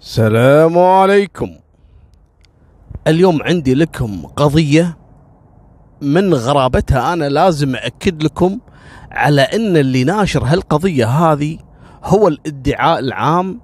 السلام 0.00 0.78
عليكم. 0.78 1.50
اليوم 3.06 3.42
عندي 3.42 3.74
لكم 3.74 4.26
قضية 4.26 4.98
من 6.00 6.34
غرابتها. 6.34 7.12
أنا 7.12 7.28
لازم 7.28 7.76
أكد 7.76 8.22
لكم 8.22 8.58
على 9.10 9.42
أن 9.42 9.76
اللي 9.76 10.04
ناشر 10.04 10.44
هالقضية 10.44 11.06
هذه 11.06 11.58
هو 12.04 12.28
الادعاء 12.28 12.98
العام 12.98 13.60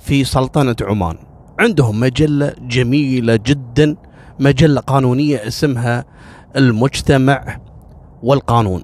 في 0.00 0.24
سلطنة 0.24 0.76
عمان. 0.82 1.16
عندهم 1.58 2.00
مجلة 2.00 2.54
جميلة 2.60 3.36
جدا 3.46 3.96
مجلة 4.40 4.80
قانونية 4.80 5.46
اسمها 5.46 6.04
المجتمع 6.56 7.60
والقانون. 8.22 8.82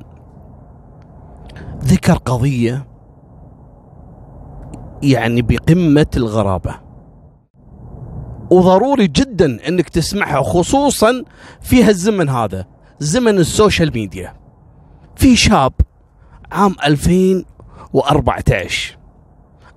ذكر 1.85 2.15
قضية 2.15 2.87
يعني 5.03 5.43
بقمة 5.43 6.07
الغرابة. 6.17 6.82
وضروري 8.53 9.07
جدا 9.07 9.69
إنك 9.69 9.89
تسمعها 9.89 10.43
خصوصا 10.43 11.25
في 11.61 11.85
هالزمن 11.85 12.29
هذا 12.29 12.67
زمن 12.99 13.39
السوشيال 13.39 13.93
ميديا. 13.95 14.37
في 15.17 15.37
شاب 15.37 15.73
عام 16.53 16.77
2014 16.85 18.99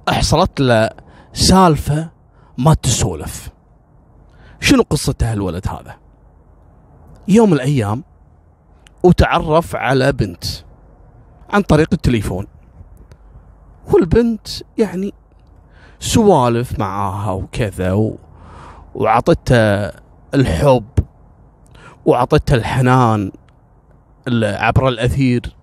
حصلت 0.10 0.60
له 0.60 0.90
سالفة 1.34 2.10
ما 2.58 2.74
تسولف. 2.74 3.50
شنو 4.60 4.84
قصته 4.90 5.32
هالولد 5.32 5.68
هذا؟ 5.68 5.96
يوم 7.28 7.50
من 7.50 7.56
الأيام 7.56 8.04
وتعرف 9.04 9.76
على 9.76 10.12
بنت 10.12 10.46
عن 11.50 11.62
طريق 11.62 11.90
التليفون 11.94 12.48
والبنت 13.94 14.48
يعني 14.78 15.14
سوالف 16.00 16.80
معاها 16.80 17.32
وكذا 17.32 17.94
و... 17.94 18.18
وعطتها 18.96 19.92
الحب 20.34 20.86
وعطتها 22.06 22.56
الحنان 22.56 23.32
عبر 24.44 24.88
الأثير. 24.88 25.56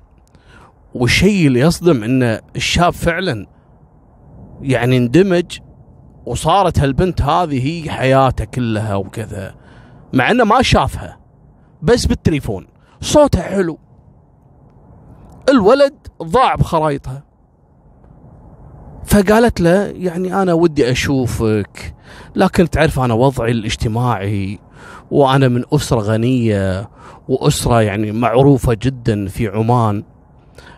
والشيء 0.94 1.46
اللي 1.46 1.60
يصدم 1.60 2.04
إن 2.04 2.40
الشاب 2.56 2.92
فعلا 2.92 3.46
يعني 4.62 4.96
اندمج 4.96 5.58
وصارت 6.26 6.78
هالبنت 6.78 7.22
هذه 7.22 7.66
هي 7.66 7.90
حياته 7.90 8.44
كلها 8.44 8.94
وكذا 8.94 9.54
مع 10.12 10.30
إنه 10.30 10.44
ما 10.44 10.62
شافها 10.62 11.18
بس 11.82 12.06
بالتليفون 12.06 12.66
صوتها 13.00 13.42
حلو. 13.42 13.78
الولد 15.48 15.94
ضاع 16.22 16.54
بخرايطها. 16.54 17.22
فقالت 19.04 19.60
له 19.60 19.84
يعني 19.86 20.42
أنا 20.42 20.52
ودي 20.52 20.90
أشوفك 20.90 21.94
لكن 22.36 22.70
تعرف 22.70 23.00
أنا 23.00 23.14
وضعي 23.14 23.50
الاجتماعي 23.50 24.58
وأنا 25.10 25.48
من 25.48 25.64
أسرة 25.72 26.00
غنية 26.00 26.90
وأسرة 27.28 27.82
يعني 27.82 28.12
معروفة 28.12 28.76
جدا 28.82 29.28
في 29.28 29.48
عمان 29.48 30.04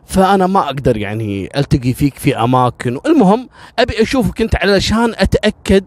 فأنا 0.05 0.47
ما 0.47 0.61
أقدر 0.61 0.97
يعني 0.97 1.49
ألتقي 1.57 1.93
فيك 1.93 2.15
في 2.15 2.37
أماكن. 2.37 2.99
المهم 3.07 3.49
أبي 3.79 4.03
أشوفك 4.03 4.41
أنت 4.41 4.57
علشان 4.57 5.15
أتأكد 5.17 5.85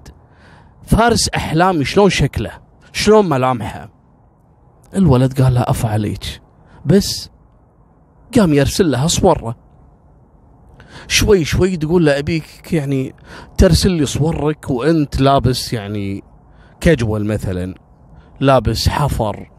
فارس 0.86 1.30
أحلامي 1.30 1.86
شلون 1.86 2.10
شكله 2.10 2.52
شلون 2.94 3.30
ملامحه. 3.30 3.90
الولد 4.96 5.42
قال 5.42 5.54
لها 5.54 5.70
افا 5.70 5.90
عليك 5.90 6.42
بس 6.86 7.30
قام 8.38 8.54
يرسل 8.54 8.92
لها 8.92 9.08
صورة. 9.08 9.56
شوي 11.08 11.45
شوي 11.45 11.78
تقول 11.78 12.06
له 12.06 12.20
أبيك 12.20 12.73
يعني 12.73 13.16
ترسل 13.58 13.92
لي 13.92 14.06
صورك 14.06 14.70
وأنت 14.70 15.22
لابس 15.22 15.73
يعني 15.73 16.23
كاجوال 16.81 17.26
مثلا 17.26 17.76
لابس 18.40 18.90
حفر 18.90 19.52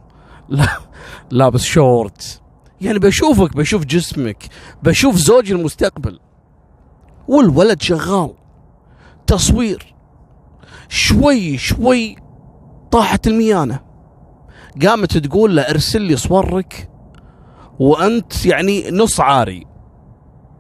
لابس 1.31 1.62
شورت 1.62 2.41
يعني 2.81 2.99
بشوفك 2.99 3.56
بشوف 3.56 3.84
جسمك 3.84 4.44
بشوف 4.82 5.16
زوجي 5.16 5.53
المستقبل. 5.53 6.19
والولد 7.28 7.82
شغال. 7.82 8.34
تصوير. 9.26 9.94
شوي 10.88 11.59
شوي 11.59 12.16
طاحت 12.91 13.26
الميانة. 13.26 13.81
قامت 14.87 15.16
تقول 15.16 15.56
له 15.56 15.62
ارسل 15.62 16.03
لي 16.03 16.16
صورك 16.16 16.91
وأنت 17.78 18.47
يعني 18.47 18.91
نص 18.91 19.20
عاري. 19.20 19.66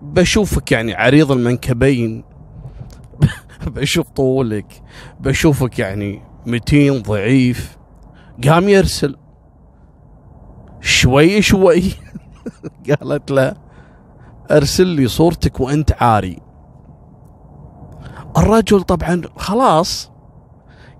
بشوفك 0.02 0.72
يعني 0.72 0.94
عريض 0.94 1.32
المنكبين. 1.32 2.24
بشوف 3.66 4.08
طولك. 4.08 4.82
بشوفك 5.20 5.78
يعني 5.78 6.22
متين 6.46 7.02
ضعيف. 7.02 7.78
قام 8.48 8.68
يرسل. 8.68 9.16
شوي 10.80 11.42
شوي. 11.42 11.82
قالت 12.88 13.30
له 13.30 13.54
ارسل 14.50 14.86
لي 14.86 15.08
صورتك 15.08 15.60
وأنت 15.60 15.92
عاري. 16.00 16.38
الرجل 18.36 18.82
طبعا 18.82 19.22
خلاص. 19.36 20.10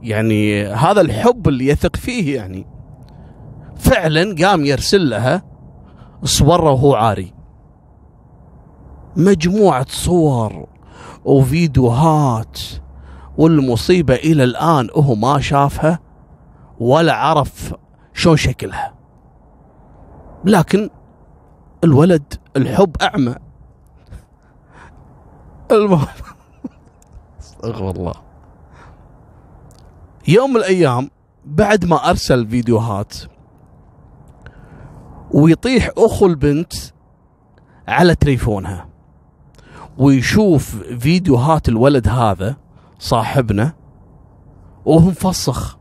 يعني 0.03 0.66
هذا 0.66 1.00
الحب 1.00 1.48
اللي 1.48 1.66
يثق 1.66 1.97
فيه 1.97 2.36
يعني. 2.36 2.66
فعلا 3.76 4.34
قام 4.47 4.65
يرسل 4.65 5.10
لها 5.10 5.42
صوره 6.25 6.70
وهو 6.70 6.94
عاري. 6.94 7.38
مجموعة 9.19 9.87
صور 9.89 10.67
وفيديوهات 11.25 12.59
والمصيبة 13.39 14.15
إلى 14.15 14.45
الآن 14.45 14.89
هو 14.97 15.15
ما 15.15 15.41
شافها 15.41 15.99
ولا 16.81 17.12
عرف 17.12 17.75
شلون 18.12 18.37
شكلها. 18.37 18.95
لكن 20.45 20.91
الولد 21.84 22.34
الحب 22.57 22.97
أعمى. 23.03 23.34
المهم. 25.73 26.07
استغفر 27.41 27.91
الله. 27.91 28.15
يوم 30.28 30.51
من 30.51 30.57
الأيام 30.57 31.11
بعد 31.45 31.84
ما 31.84 32.11
أرسل 32.11 32.49
فيديوهات 32.49 33.15
ويطيح 35.31 35.91
أخو 35.99 36.27
البنت 36.27 36.73
على 37.89 38.15
تليفونها. 38.15 38.88
ويشوف 39.98 40.76
فيديوهات 40.76 41.69
الولد 41.69 42.09
هذا 42.09 42.56
صاحبنا 42.98 43.72
وهو 44.84 45.00
مفسخ 45.09 45.78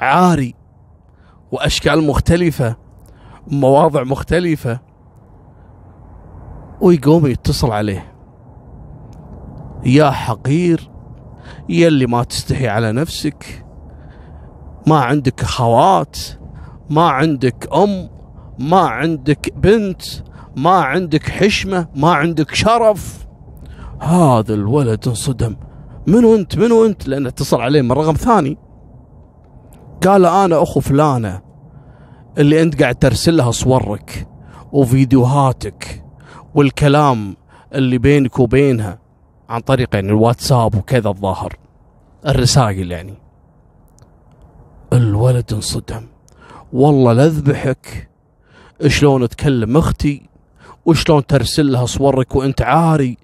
عاري 0.00 0.54
وأشكال 1.52 2.06
مختلفة 2.06 2.76
مواضع 3.46 4.02
مختلفة 4.02 4.80
ويقوم 6.80 7.26
يتصل 7.26 7.70
عليه. 7.70 8.12
يا 9.84 10.10
حقير 10.10 10.90
يا 11.68 11.88
اللي 11.88 12.06
ما 12.06 12.22
تستحي 12.22 12.68
على 12.68 12.92
نفسك 12.92 13.66
ما 14.86 15.00
عندك 15.00 15.42
اخوات 15.42 16.18
ما 16.90 17.08
عندك 17.08 17.68
أم 17.74 18.10
ما 18.58 18.80
عندك 18.80 19.52
بنت 19.56 20.02
ما 20.56 20.70
عندك 20.70 21.28
حشمة 21.28 21.88
ما 21.94 22.12
عندك 22.12 22.54
شرف. 22.54 23.19
هذا 24.00 24.54
الولد 24.54 25.08
انصدم. 25.08 25.56
من 26.06 26.24
أنت؟ 26.24 26.58
من 26.58 26.72
أنت؟ 26.72 27.08
لأنه 27.08 27.28
اتصل 27.28 27.60
عليه 27.60 27.82
من 27.82 27.92
رقم 27.92 28.14
ثاني. 28.14 28.58
قال 30.06 30.26
أنا 30.26 30.62
أخو 30.62 30.80
فلانة 30.80 31.42
اللي 32.38 32.62
أنت 32.62 32.82
قاعد 32.82 32.94
ترسل 32.94 33.36
لها 33.36 33.50
صورك 33.50 34.28
وفيديوهاتك 34.72 36.04
والكلام 36.54 37.36
اللي 37.74 37.98
بينك 37.98 38.38
وبينها 38.38 38.98
عن 39.48 39.60
طريق 39.60 39.88
يعني 39.94 40.08
الواتساب 40.08 40.74
وكذا 40.74 41.08
الظاهر. 41.08 41.56
الرسائل 42.26 42.92
يعني. 42.92 43.14
الولد 44.92 45.52
انصدم. 45.52 46.06
والله 46.72 47.12
لاذبحك 47.12 48.10
شلون 48.86 49.28
تكلم 49.28 49.76
أختي؟ 49.76 50.30
وشلون 50.86 51.26
ترسل 51.26 51.72
لها 51.72 51.86
صورك 51.86 52.36
وأنت 52.36 52.62
عاري؟ 52.62 53.16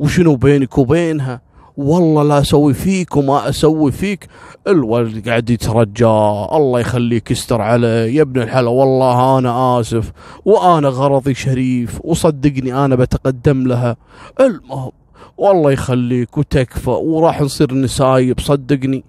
وشنو 0.00 0.36
بينك 0.36 0.78
وبينها؟ 0.78 1.40
والله 1.76 2.22
لا 2.22 2.40
أسوي 2.40 2.74
فيك 2.74 3.16
وما 3.16 3.48
أسوي 3.48 3.92
فيك. 3.92 4.28
الولد 4.66 5.28
قاعد 5.28 5.50
يترجى. 5.50 6.06
الله 6.52 6.80
يخليك 6.80 7.30
يستر 7.30 7.60
عليه. 7.60 8.16
يا 8.16 8.22
ابن 8.22 8.42
الحلا 8.42 8.68
والله 8.70 9.38
أنا 9.38 9.80
آسف. 9.80 10.12
وأنا 10.44 10.88
غرضي 10.88 11.34
شريف. 11.34 12.00
وصدقني 12.04 12.84
أنا 12.84 12.94
بتقدم 12.96 13.66
لها. 13.66 13.96
المهم 14.40 14.92
والله 15.38 15.72
يخليك 15.72 16.38
وتكفى. 16.38 16.90
وراح 16.90 17.40
نصير 17.40 17.74
نسايب 17.74 18.40
صدقني 18.40 19.04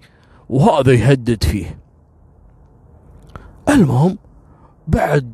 وهذا 0.48 0.92
يهدد 0.92 1.44
فيه. 1.44 1.78
المهم 3.68 4.18
بعد 4.88 5.32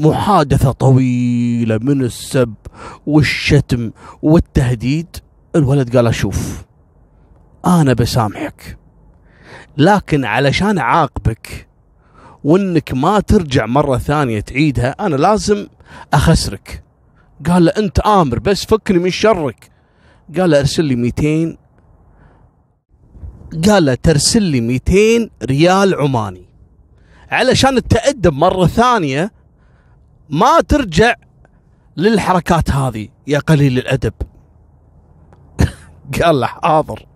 محادثة 0.00 0.72
طويلة 0.72 1.78
من 1.78 2.02
السب 2.02 2.54
والشتم 3.06 3.90
والتهديد. 4.22 5.16
الولد 5.56 5.96
قال 5.96 6.06
أشوف 6.06 6.64
أنا 7.66 7.92
بسامحك 7.92 8.78
لكن 9.76 10.24
علشان 10.24 10.78
أعاقبك 10.78 11.68
وإنك 12.44 12.94
ما 12.94 13.20
ترجع 13.20 13.66
مرة 13.66 13.98
ثانية 13.98 14.40
تعيدها 14.40 15.06
أنا 15.06 15.16
لازم 15.16 15.66
أخسرك. 16.14 16.84
قال 17.46 17.64
له 17.64 17.72
أنت 17.78 17.98
آمر 17.98 18.38
بس 18.38 18.64
فكني 18.64 18.98
من 18.98 19.10
شرك. 19.10 19.70
قال 20.38 20.50
له 20.50 20.58
أرسل 20.58 20.84
لي 20.84 20.96
200 20.96 21.56
قال 23.68 23.84
له 23.84 23.94
ترسل 23.94 24.42
لي 24.42 24.60
200 24.60 25.30
ريال 25.42 25.94
عماني. 25.94 26.48
علشان 27.30 27.88
تأدب 27.88 28.32
مرة 28.32 28.66
ثانية 28.66 29.39
ما 30.30 30.60
ترجع 30.60 31.14
للحركات 31.96 32.70
هذه 32.70 33.08
يا 33.26 33.38
قليل 33.38 33.78
الأدب. 33.78 34.12
قال 36.22 36.40
له 36.40 36.46
حاضر. 36.46 37.06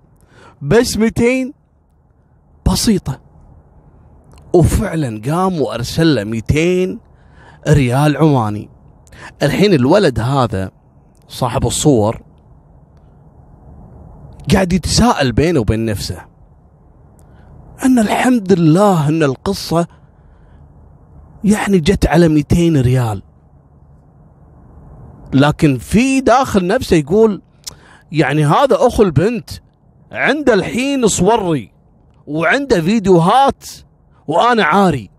بس 0.63 0.97
200 0.97 1.53
بسيطة. 2.67 3.21
وفعلا 4.55 5.23
قام 5.31 5.61
وأرسل 5.61 6.15
له 6.15 6.25
200 6.25 6.99
ريال 7.69 8.17
عماني. 8.17 8.69
الحين 9.43 9.75
الولد 9.75 10.21
هذا 10.21 10.71
صاحب 11.29 11.67
الصور 11.67 12.23
قاعد 14.53 14.73
يتساءل 14.73 15.33
بينه 15.33 15.61
وبين 15.61 15.85
نفسه. 15.85 16.25
أن 17.85 17.99
الحمد 17.99 18.53
لله 18.53 19.09
أن 19.09 19.23
القصة 19.23 19.87
يعني 21.44 21.79
جت 21.79 22.06
على 22.06 22.29
200 22.29 22.81
ريال. 22.81 23.23
لكن 25.35 25.79
في 25.79 26.20
داخل 26.20 26.67
نفسه 26.67 26.96
يقول 26.96 27.43
يعني 28.12 28.46
هذا 28.46 28.76
أخو 28.76 29.02
البنت 29.02 29.50
عنده 30.12 30.55
الحين 30.55 31.06
صوري 31.06 31.73
وعنده 32.26 32.81
فيديوهات 32.81 33.64
وأنا 34.26 34.64
عاري 34.64 35.11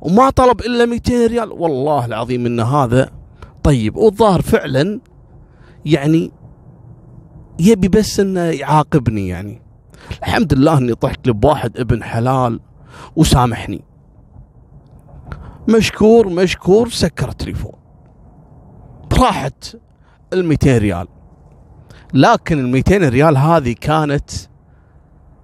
وما 0.00 0.30
طلب 0.30 0.60
إلا 0.60 0.86
200 0.86 1.26
ريال. 1.26 1.52
والله 1.52 2.04
العظيم 2.06 2.46
أن 2.46 2.60
هذا 2.60 3.10
طيب 3.62 3.96
والظاهر 3.96 4.42
فعلا 4.42 5.00
يعني 5.84 6.32
يبي 7.60 7.88
بس 7.88 8.20
إنه 8.20 8.40
يعاقبني 8.40 9.28
يعني. 9.28 9.62
الحمد 10.22 10.54
لله 10.54 10.78
إني 10.78 10.94
طحت 10.94 11.26
له 11.26 11.32
بواحد 11.32 11.78
ابن 11.78 12.02
حلال 12.02 12.60
وسامحني. 13.16 13.84
مشكور 15.68 16.28
مشكور 16.28 16.88
سكر 16.88 17.28
التليفون. 17.28 17.72
راحت 19.20 19.76
ال 20.32 20.44
200 20.44 20.78
ريال. 20.78 21.08
لكن 22.14 22.58
ال 22.58 22.68
200 22.68 22.96
ريال 23.08 23.36
هذه 23.36 23.74
كانت 23.80 24.30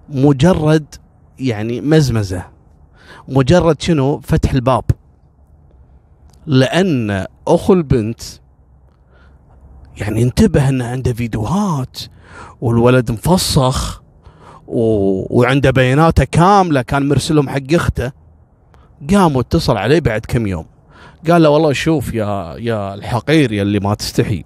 مجرد 0.09 0.95
يعني 1.39 1.81
مزمزة. 1.81 2.45
مجرد 3.27 3.81
شنو؟ 3.81 4.19
فتح 4.19 4.51
الباب. 4.51 4.83
لأن 6.45 7.25
أخو 7.47 7.73
البنت 7.73 8.21
يعني 9.97 10.23
انتبه 10.23 10.69
إنه 10.69 10.85
عنده 10.87 11.13
فيديوهات 11.13 11.99
والولد 12.61 13.11
مفصخ 13.11 14.01
و... 14.67 14.81
وعنده 15.39 15.71
بياناته 15.71 16.23
كاملة 16.23 16.81
كان 16.81 17.09
مرسلهم 17.09 17.49
حق 17.49 17.73
أخته. 17.73 18.18
قام 19.13 19.35
واتصل 19.35 19.77
عليه 19.77 19.99
بعد 19.99 20.25
كم 20.25 20.47
يوم. 20.47 20.65
قال 21.29 21.41
له 21.43 21.49
والله 21.49 21.73
شوف 21.73 22.13
يا 22.13 22.55
يا 22.57 22.93
الحقير 22.93 23.51
يا 23.51 23.61
اللي 23.61 23.79
ما 23.79 23.93
تستحي. 23.93 24.43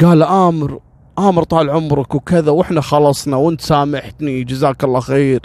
قال 0.00 0.18
له 0.18 0.48
آمر 0.48 0.80
آمر 1.18 1.42
طال 1.42 1.70
عمرك 1.70 2.14
وكذا 2.14 2.50
وإحنا 2.50 2.80
خلصنا 2.80 3.36
وإنت 3.36 3.60
سامحتني 3.60 4.44
جزاك 4.44 4.84
الله 4.84 5.00
خير. 5.00 5.40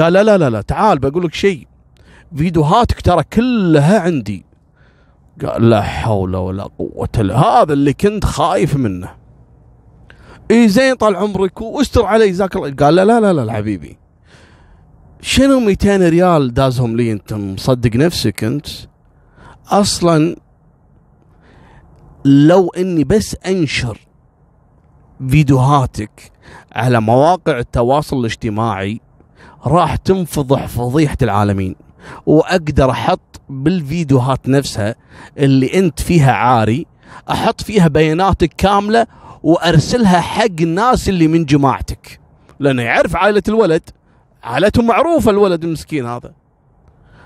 قال 0.00 0.12
لا 0.12 0.38
لا 0.38 0.50
لا 0.50 0.60
تعال 0.60 0.98
بقول 0.98 1.24
لك 1.24 1.34
شيء. 1.34 1.66
فيديوهاتك 2.36 3.00
ترى 3.00 3.22
كلها 3.32 4.00
عندي. 4.00 4.46
قال 5.46 5.70
لا 5.70 5.82
حول 5.82 6.36
ولا 6.36 6.62
قوة 6.78 7.08
إلا 7.18 7.38
هذا 7.38 7.72
اللي 7.72 7.92
كنت 7.92 8.24
خايف 8.24 8.76
منه. 8.76 9.10
اي 10.50 10.68
زين 10.68 10.94
طال 10.94 11.16
عمرك 11.16 11.60
واستر 11.60 12.06
علي 12.06 12.30
جزاك 12.30 12.56
الله. 12.56 12.74
قال 12.74 12.94
لا 12.94 13.04
لا 13.04 13.20
لا 13.20 13.32
لا 13.32 13.52
حبيبي. 13.52 13.98
شنو 15.20 15.60
200 15.60 15.96
ريال 15.96 16.54
دازهم 16.54 16.96
لي 16.96 17.12
انت 17.12 17.32
مصدق 17.32 17.96
نفسك 17.96 18.44
انت؟ 18.44 18.66
أصلا 19.68 20.36
لو 22.24 22.68
اني 22.68 23.04
بس 23.04 23.36
انشر 23.46 24.00
فيديوهاتك 25.28 26.32
على 26.72 27.00
مواقع 27.00 27.58
التواصل 27.58 28.20
الاجتماعي 28.20 29.00
راح 29.66 29.96
تنفضح 29.96 30.66
فضيحة 30.66 31.16
العالمين 31.22 31.76
واقدر 32.26 32.90
أحط 32.90 33.40
بالفيديوهات 33.48 34.48
نفسها 34.48 34.94
اللي 35.38 35.78
انت 35.78 36.00
فيها 36.02 36.32
عاري 36.32 36.86
أحط 37.30 37.62
فيها 37.62 37.88
بياناتك 37.88 38.52
كاملة 38.56 39.06
وارسلها 39.42 40.20
حق 40.20 40.60
الناس 40.60 41.08
اللي 41.08 41.28
من 41.28 41.44
جماعتك. 41.44 42.20
لأنه 42.60 42.82
يعرف 42.82 43.16
عائلة 43.16 43.42
الولد 43.48 43.82
عائلتهم 44.46 44.86
معروفه 44.86 45.30
الولد 45.30 45.64
المسكين 45.64 46.06
هذا. 46.06 46.32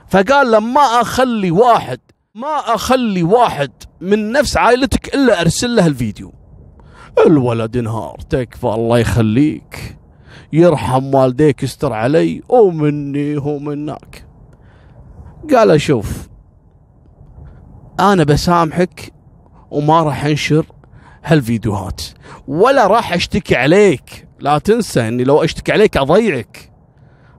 فقال 0.08 0.50
لما 0.50 0.80
أخلي 0.80 1.50
واحد 1.50 2.00
ما 2.34 2.74
أخلي 2.74 3.22
واحد 3.22 3.70
من 4.00 4.32
نفس 4.32 4.56
عائلتك 4.56 5.14
إلا 5.14 5.40
أرسل 5.40 5.76
له 5.76 5.86
الفيديو. 5.86 6.32
الولد 7.26 7.76
انهار 7.76 8.16
تكفى 8.30 8.66
الله 8.66 8.98
يخليك 8.98 9.96
يرحم 10.52 11.14
والديك 11.14 11.62
يستر 11.62 11.92
علي 11.92 12.42
ومني 12.48 13.36
ومنك 13.36 14.26
قال 15.54 15.80
شوف 15.80 16.28
أنا 18.00 18.24
بسامحك 18.24 19.12
وما 19.70 20.02
راح 20.02 20.24
أنشر 20.24 20.66
هالفيديوهات 21.24 22.02
ولا 22.48 22.86
راح 22.86 23.12
أشتكي 23.12 23.56
عليك. 23.56 24.28
لا 24.38 24.58
تنسى 24.58 25.08
إني 25.08 25.24
لو 25.24 25.44
أشتكي 25.44 25.72
عليك 25.72 25.96
أضيعك. 25.96 26.69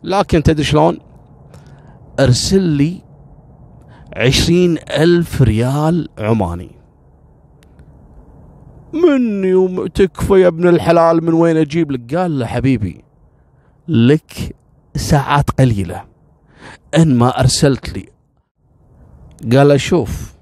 لكن 0.04 0.44
تدري 0.44 0.64
شلون؟ 0.64 1.00
ارسل 2.20 2.62
لي 2.62 3.02
عشرين 4.16 4.78
ألف 4.78 5.42
ريال 5.42 6.10
عماني. 6.20 6.72
مني 8.94 9.54
وتكفى 9.54 10.42
يا 10.42 10.48
ابن 10.48 10.68
الحلال 10.68 11.24
من 11.24 11.34
وين 11.34 11.58
أجيب 11.58 11.92
لك؟ 11.92 12.16
قال 12.16 12.40
له 12.40 12.46
حبيبي 12.46 13.04
لك 13.88 14.56
ساعات 14.96 15.50
قليلة. 15.50 16.04
إن 16.98 17.16
ما 17.18 17.40
أرسلت 17.40 17.98
لي. 17.98 18.10
قال 19.58 19.68
له 19.68 19.78
شوف 19.78 20.34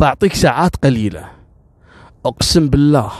بعطيك 0.00 0.34
ساعات 0.34 0.76
قليلة. 0.76 1.30
أقسم 2.26 2.68
بالله 2.68 3.12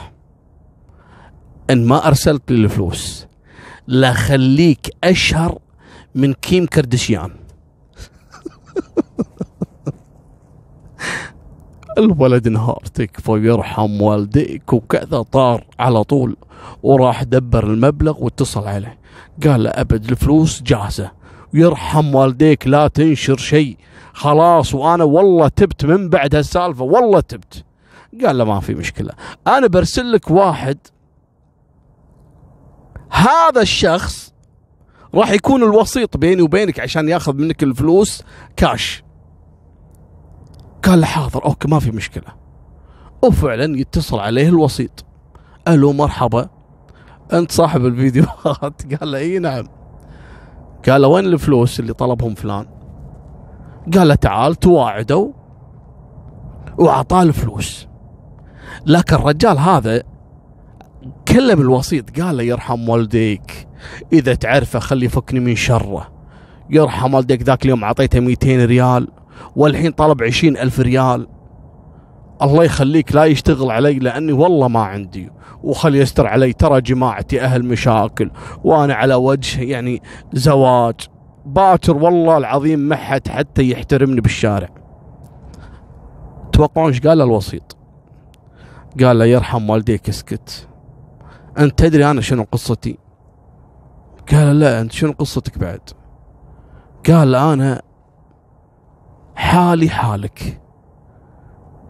إن 1.70 1.86
ما 1.86 2.06
أرسلت 2.06 2.52
لي 2.52 2.64
الفلوس. 2.64 3.29
لا 3.90 4.12
خليك 4.12 4.96
أشهر 5.04 5.58
من 6.14 6.32
كيم 6.32 6.66
كردشيان 6.66 7.30
الولد 11.98 12.46
انهار 12.46 12.82
تكفى 12.94 13.32
يرحم 13.32 14.02
والديك 14.02 14.72
وكذا 14.72 15.22
طار 15.22 15.64
على 15.78 16.04
طول 16.04 16.36
وراح 16.82 17.22
دبر 17.22 17.64
المبلغ 17.64 18.24
واتصل 18.24 18.68
عليه. 18.68 18.98
قال 19.46 19.62
له 19.62 19.70
أبد 19.70 20.10
الفلوس 20.10 20.62
جاهزة. 20.62 21.10
يرحم 21.54 22.14
والديك 22.14 22.66
لا 22.66 22.88
تنشر 22.88 23.36
شيء. 23.36 23.76
خلاص 24.12 24.74
وأنا 24.74 25.04
والله 25.04 25.48
تبت 25.48 25.84
من 25.84 26.08
بعد 26.08 26.34
هالسالفة 26.34 26.84
والله 26.84 27.20
تبت. 27.20 27.64
قال 28.24 28.38
له 28.38 28.44
ما 28.44 28.60
في 28.60 28.74
مشكلة. 28.74 29.12
أنا 29.46 29.66
برسل 29.66 30.12
لك 30.12 30.30
واحد 30.30 30.78
هذا 33.10 33.62
الشخص 33.62 34.32
راح 35.14 35.30
يكون 35.30 35.62
الوسيط 35.62 36.16
بيني 36.16 36.42
وبينك 36.42 36.80
عشان 36.80 37.08
ياخذ 37.08 37.34
منك 37.34 37.62
الفلوس 37.62 38.22
كاش 38.56 39.02
قال 40.84 41.04
حاضر 41.04 41.44
okay 41.44 41.68
ما 41.68 41.78
في 41.78 41.90
مشكلة. 41.90 42.34
وفعلا 43.22 43.78
يتصل 43.78 44.18
عليه 44.18 44.48
الوسيط. 44.48 45.04
ألو 45.68 45.92
مرحبا. 45.92 46.48
أنت 47.32 47.52
صاحب 47.52 47.86
الفيديوهات؟ 47.86 48.82
قال 48.94 49.10
له 49.10 49.18
إي 49.18 49.38
نعم. 49.38 49.68
قال 50.88 51.02
له 51.02 51.08
وين 51.08 51.24
الفلوس 51.26 51.80
اللي 51.80 51.92
طلبهم 51.92 52.34
فلان؟ 52.34 52.66
قال 53.94 54.08
له 54.08 54.14
تعال 54.14 54.54
تواعدوا 54.54 55.32
وأعطاه 56.78 57.22
الفلوس. 57.22 57.86
لكن 58.86 59.16
الرجال 59.16 59.58
هذا 59.58 60.02
كلم 61.30 61.60
الوسيط 61.60 62.20
قال 62.20 62.36
له 62.36 62.42
يرحم 62.42 62.88
والديك. 62.88 63.68
إذا 64.12 64.34
تعرفه 64.34 64.78
خلي 64.78 65.06
يفكني 65.06 65.40
من 65.40 65.56
شره. 65.56 66.12
يرحم 66.70 67.14
والديك 67.14 67.42
ذاك 67.42 67.64
اليوم 67.64 67.84
أعطيته 67.84 68.20
200 68.20 68.64
ريال 68.64 69.08
والحين 69.56 69.90
طلب 69.92 70.22
عشرين 70.22 70.56
ألف 70.56 70.80
ريال. 70.80 71.26
الله 72.42 72.64
يخليك 72.64 73.14
لا 73.14 73.24
يشتغل 73.24 73.70
علي 73.70 73.98
لأني 73.98 74.32
والله 74.32 74.68
ما 74.68 74.80
عندي 74.80 75.30
وخل 75.62 75.94
يستر 75.94 76.26
علي. 76.26 76.52
ترى 76.52 76.80
جماعتي 76.80 77.40
أهل 77.40 77.64
مشاكل 77.64 78.30
وأنا 78.64 78.94
على 78.94 79.14
وجه 79.14 79.62
يعني 79.62 80.02
زواج. 80.32 80.94
باكر 81.46 81.96
والله 81.96 82.38
العظيم 82.38 82.78
ما 82.78 82.96
حد 82.96 83.28
حتى 83.28 83.70
يحترمني 83.70 84.20
بالشارع. 84.20 84.68
توقعون 86.52 86.88
إيش 86.88 87.00
قال 87.00 87.20
الوسيط؟ 87.20 87.76
قال 89.00 89.18
له 89.18 89.24
يرحم 89.24 89.70
والديك 89.70 90.08
اسكت. 90.08 90.69
أنت 91.58 91.78
تدري 91.78 92.10
أنا 92.10 92.20
شنو 92.20 92.46
قصتي؟ 92.52 92.98
قال 94.32 94.58
لا 94.60 94.80
أنت 94.80 94.92
شنو 94.92 95.12
قصتك 95.12 95.58
بعد؟ 95.58 95.80
قال 97.08 97.34
أنا 97.34 97.82
حالي 99.34 99.88
حالك. 99.88 100.60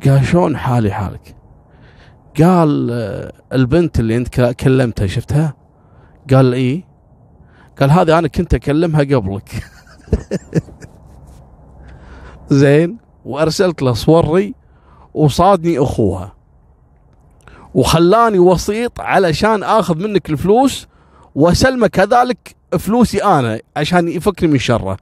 قال 0.07 0.25
شلون 0.25 0.57
حالي 0.57 0.91
حالك؟ 0.91 1.37
قال 2.43 2.89
آه، 2.93 3.33
البنت 3.53 4.01
اللي 4.01 4.17
أنت 4.17 4.41
كلمتها 4.41 5.07
شفتها؟ 5.07 5.55
قال 6.31 6.55
إيه 6.55 6.85
قال 7.81 7.91
هذه 7.91 8.19
أنا 8.19 8.29
كنت 8.29 8.55
أكلمها 8.55 9.01
قبلك. 9.01 9.51
زين 12.51 12.99
وأرسلت 13.25 13.83
له 13.83 13.93
صوري 13.93 14.55
وصادني 15.15 15.79
أخوها. 15.79 16.40
وخلاني 17.75 18.39
وسيط 18.39 19.01
علشان 19.01 19.63
آخذ 19.63 19.99
منك 19.99 20.31
الفلوس 20.31 20.87
واسلمه 21.35 21.87
كذلك 21.87 22.57
فلوسي 22.79 23.25
أنا 23.25 23.61
عشان 23.77 24.09
يفكني 24.09 24.49
من 24.49 24.59
شره 24.59 24.97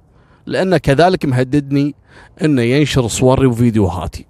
لأنه 0.47 0.77
كذلك 0.79 1.25
مهددني 1.25 1.95
إنه 2.43 2.63
ينشر 2.63 3.09
صوري 3.09 3.47
وفيديوهاتي. 3.47 4.27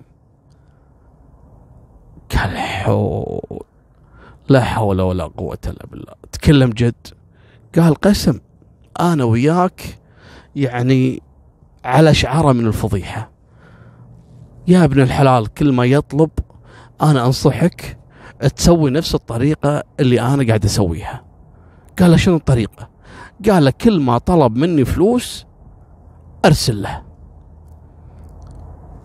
قال 2.30 2.58
حول 2.58 3.40
لا 4.48 4.64
حول 4.64 5.00
ولا 5.00 5.24
قوة 5.24 5.58
إلا 5.66 5.86
بالله. 5.86 6.12
تكلم 6.32 6.70
جد. 6.70 7.06
قال 7.78 7.94
قسم 7.94 8.40
أنا 9.00 9.24
وياك 9.24 9.98
يعني 10.56 11.22
على 11.84 12.14
شعرة 12.14 12.52
من 12.52 12.66
الفضيحة. 12.66 13.30
يا 14.68 14.84
ابن 14.84 15.00
الحلال 15.00 15.54
كل 15.54 15.72
ما 15.72 15.84
يطلب 15.84 16.30
أنا 17.02 17.26
أنصحك 17.26 17.97
تسوي 18.56 18.90
نفس 18.90 19.14
الطريقة 19.14 19.82
اللي 20.00 20.20
أنا 20.20 20.46
قاعد 20.46 20.64
أسويها. 20.64 21.24
قال 21.98 22.10
له 22.10 22.16
شنو 22.16 22.36
الطريقة؟ 22.36 22.88
قال 23.50 23.64
له 23.64 23.70
كل 23.70 24.00
ما 24.00 24.18
طلب 24.18 24.56
مني 24.56 24.84
فلوس 24.84 25.46
أرسل 26.44 26.82
له. 26.82 27.02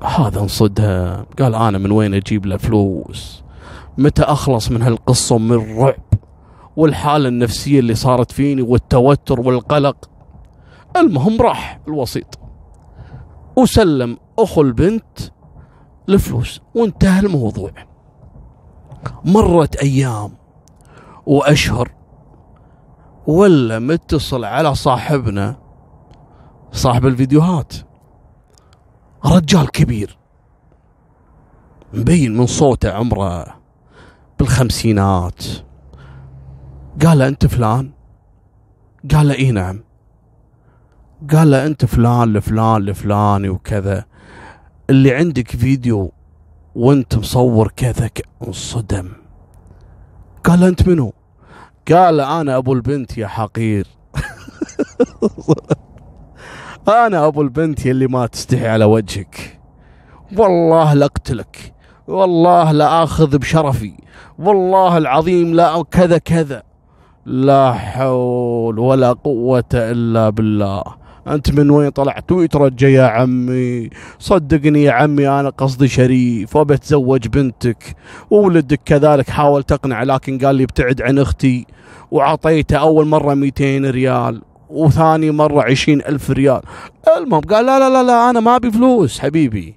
هذا 0.03 0.39
انصدم. 0.39 1.25
قال 1.39 1.55
أنا 1.55 1.77
من 1.77 1.91
وين 1.91 2.13
أجيب 2.13 2.45
له 2.45 2.57
فلوس؟ 2.57 3.43
متى 3.97 4.21
أخلص 4.21 4.71
من 4.71 4.81
هالقصة 4.81 5.37
من 5.37 5.51
الرعب 5.51 6.03
والحالة 6.75 7.27
النفسية 7.27 7.79
اللي 7.79 7.95
صارت 7.95 8.31
فيني 8.31 8.61
والتوتر 8.61 9.39
والقلق؟ 9.39 10.09
المهم 10.97 11.41
راح 11.41 11.79
الوسيط. 11.87 12.39
وسلم 13.55 14.17
أخو 14.39 14.61
البنت 14.61 15.19
الفلوس 16.09 16.61
وانتهى 16.75 17.19
الموضوع. 17.19 17.71
مرت 19.25 19.75
أيام 19.75 20.31
وأشهر 21.25 21.91
ولا 23.27 23.79
متصل 23.79 24.45
على 24.45 24.75
صاحبنا 24.75 25.55
صاحب 26.71 27.05
الفيديوهات 27.05 27.73
رجال 29.25 29.71
كبير 29.71 30.17
مبين 31.93 32.37
من 32.37 32.45
صوته 32.45 32.91
عمره 32.91 33.45
بالخمسينات. 34.39 35.43
قال 37.05 37.17
له 37.19 37.27
أنت 37.27 37.45
فلان؟ 37.45 37.91
قال 39.11 39.27
له 39.27 39.35
إي 39.35 39.51
نعم. 39.51 39.83
قال 41.31 41.51
له 41.51 41.65
أنت 41.65 41.85
فلان 41.85 42.33
لفلان 42.33 42.81
لفلاني 42.81 43.49
وكذا 43.49 44.05
اللي 44.89 45.15
عندك 45.15 45.51
فيديو 45.51 46.11
وانت 46.75 47.17
مصور 47.17 47.71
كذا 47.75 48.09
انصدم 48.47 49.09
قال 50.43 50.63
أنت 50.63 50.87
منو؟ 50.87 51.13
قال 51.91 52.19
أنا 52.19 52.57
أبو 52.57 52.73
البنت 52.73 53.17
يا 53.17 53.27
حقير. 53.27 53.87
أنا 56.87 57.27
أبو 57.27 57.41
البنت 57.41 57.85
يلي 57.85 58.07
ما 58.07 58.25
تستحي 58.25 58.67
على 58.67 58.85
وجهك. 58.85 59.59
والله 60.37 60.93
لاقتلك 60.93 61.73
والله 62.07 62.71
لا 62.71 63.03
آخذ 63.03 63.37
بشرفي. 63.37 63.93
والله 64.39 64.97
العظيم 64.97 65.53
لا 65.53 65.83
كذا 65.91 66.17
كذا. 66.17 66.63
لا 67.25 67.73
حول 67.73 68.79
ولا 68.79 69.13
قوة 69.13 69.63
إلا 69.73 70.29
بالله. 70.29 70.83
أنت 71.27 71.51
من 71.51 71.69
وين 71.69 71.89
طلعت؟ 71.89 72.31
ويترجى 72.31 72.93
يا 72.93 73.03
عمي. 73.03 73.89
صدقني 74.19 74.83
يا 74.83 74.91
عمي 74.91 75.27
أنا 75.27 75.49
قصدي 75.49 75.87
شريف 75.87 76.55
وبتزوج 76.55 77.27
بنتك. 77.27 77.95
وولدك 78.31 78.79
كذلك 78.85 79.29
حاول 79.29 79.63
تقنع 79.63 80.03
لكن 80.03 80.37
قال 80.37 80.55
لي 80.55 80.63
ابتعد 80.63 81.01
عن 81.01 81.19
أختي. 81.19 81.65
وعطيته 82.11 82.77
أول 82.77 83.07
مرة 83.07 83.33
200 83.33 83.91
ريال 83.91 84.41
وثاني 84.69 85.31
مرة 85.31 85.61
عشرين 85.61 86.01
ألف 86.01 86.31
ريال. 86.31 86.61
المهم 87.17 87.41
قال 87.41 87.65
لا 87.65 87.79
لا 87.79 87.89
لا 87.89 88.03
لا 88.03 88.29
أنا 88.29 88.39
ما 88.39 88.55
أبي 88.55 88.71
فلوس 88.71 89.19
حبيبي. 89.19 89.75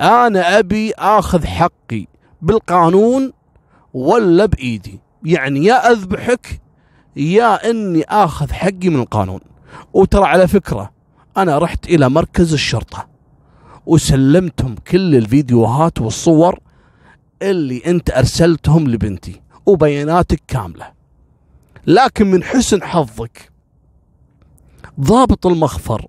أنا 0.00 0.58
أبي 0.58 0.92
أخذ 0.92 1.44
حقي 1.46 2.06
بالقانون 2.42 3.32
ولا 3.94 4.46
بإيدي. 4.46 5.00
يعني 5.24 5.64
يا 5.64 5.92
أذبحك 5.92 6.60
يا 7.16 7.70
أني 7.70 8.04
أخذ 8.08 8.52
حقي 8.52 8.88
من 8.88 9.00
القانون. 9.00 9.40
وترى 9.92 10.24
على 10.24 10.48
فكرة 10.48 10.92
أنا 11.36 11.58
رحت 11.58 11.86
إلى 11.86 12.10
مركز 12.10 12.52
الشرطة 12.52 13.08
وسلمتهم 13.86 14.74
كل 14.74 15.16
الفيديوهات 15.16 16.00
والصور 16.00 16.58
اللي 17.42 17.82
أنت 17.86 18.10
أرسلتهم 18.10 18.88
لبنتي 18.88 19.40
وبياناتك 19.66 20.42
كاملة. 20.48 20.92
لكن 21.86 22.30
من 22.30 22.44
حسن 22.44 22.82
حظك 22.82 23.50
ضابط 25.00 25.46
المخفر 25.46 26.06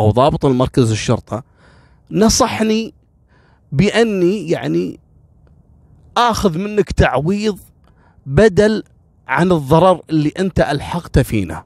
أو 0.00 0.10
ضابط 0.10 0.44
المركز 0.44 0.90
الشرطة 0.90 1.42
نصحني 2.10 2.94
بأني 3.72 4.48
يعني 4.50 5.00
آخذ 6.16 6.58
منك 6.58 6.92
تعويض 6.92 7.58
بدل 8.26 8.82
عن 9.28 9.52
الضرر 9.52 10.00
اللي 10.10 10.32
أنت 10.38 10.60
الحقته 10.60 11.22
فينا. 11.22 11.64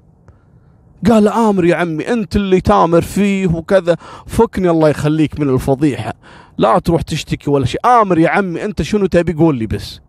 قال 1.07 1.28
آمر 1.28 1.64
يا 1.64 1.76
عمي 1.76 2.09
أنت 2.12 2.37
اللي 2.37 2.61
تآمر 2.61 3.02
فيه 3.02 3.47
وكذا. 3.47 3.97
فكني 4.26 4.71
الله 4.71 4.88
يخليك 4.88 5.40
من 5.40 5.49
الفضيحة. 5.49 6.14
لا 6.59 6.78
تروح 6.78 7.02
تشتكي 7.02 7.50
ولا 7.50 7.67
شيء. 7.67 7.87
آمر 7.87 8.19
يا 8.19 8.28
عمي 8.28 8.64
أنت 8.64 8.83
شنو 8.83 9.07
تبي؟ 9.07 9.33
قول 9.33 9.57
لي 9.57 9.67
بس. 9.67 10.00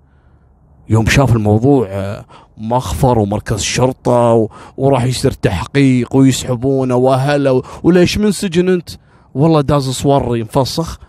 يوم 0.90 1.06
شاف 1.06 1.36
الموضوع 1.36 1.88
آه، 1.90 2.26
مخفر 2.58 3.20
ومركز 3.20 3.62
شرطة 3.62 4.50
وراح 4.78 5.04
يصير 5.04 5.32
تحقيق 5.32 6.16
ويسحبونه 6.16 6.96
وهلا 6.96 7.62
وليش 7.84 8.18
من 8.18 8.32
سجن 8.32 8.70
أنت؟ 8.70 8.90
والله 9.34 9.62
داز 9.62 9.90
صوري 9.90 10.44
مفسخ 10.44 11.00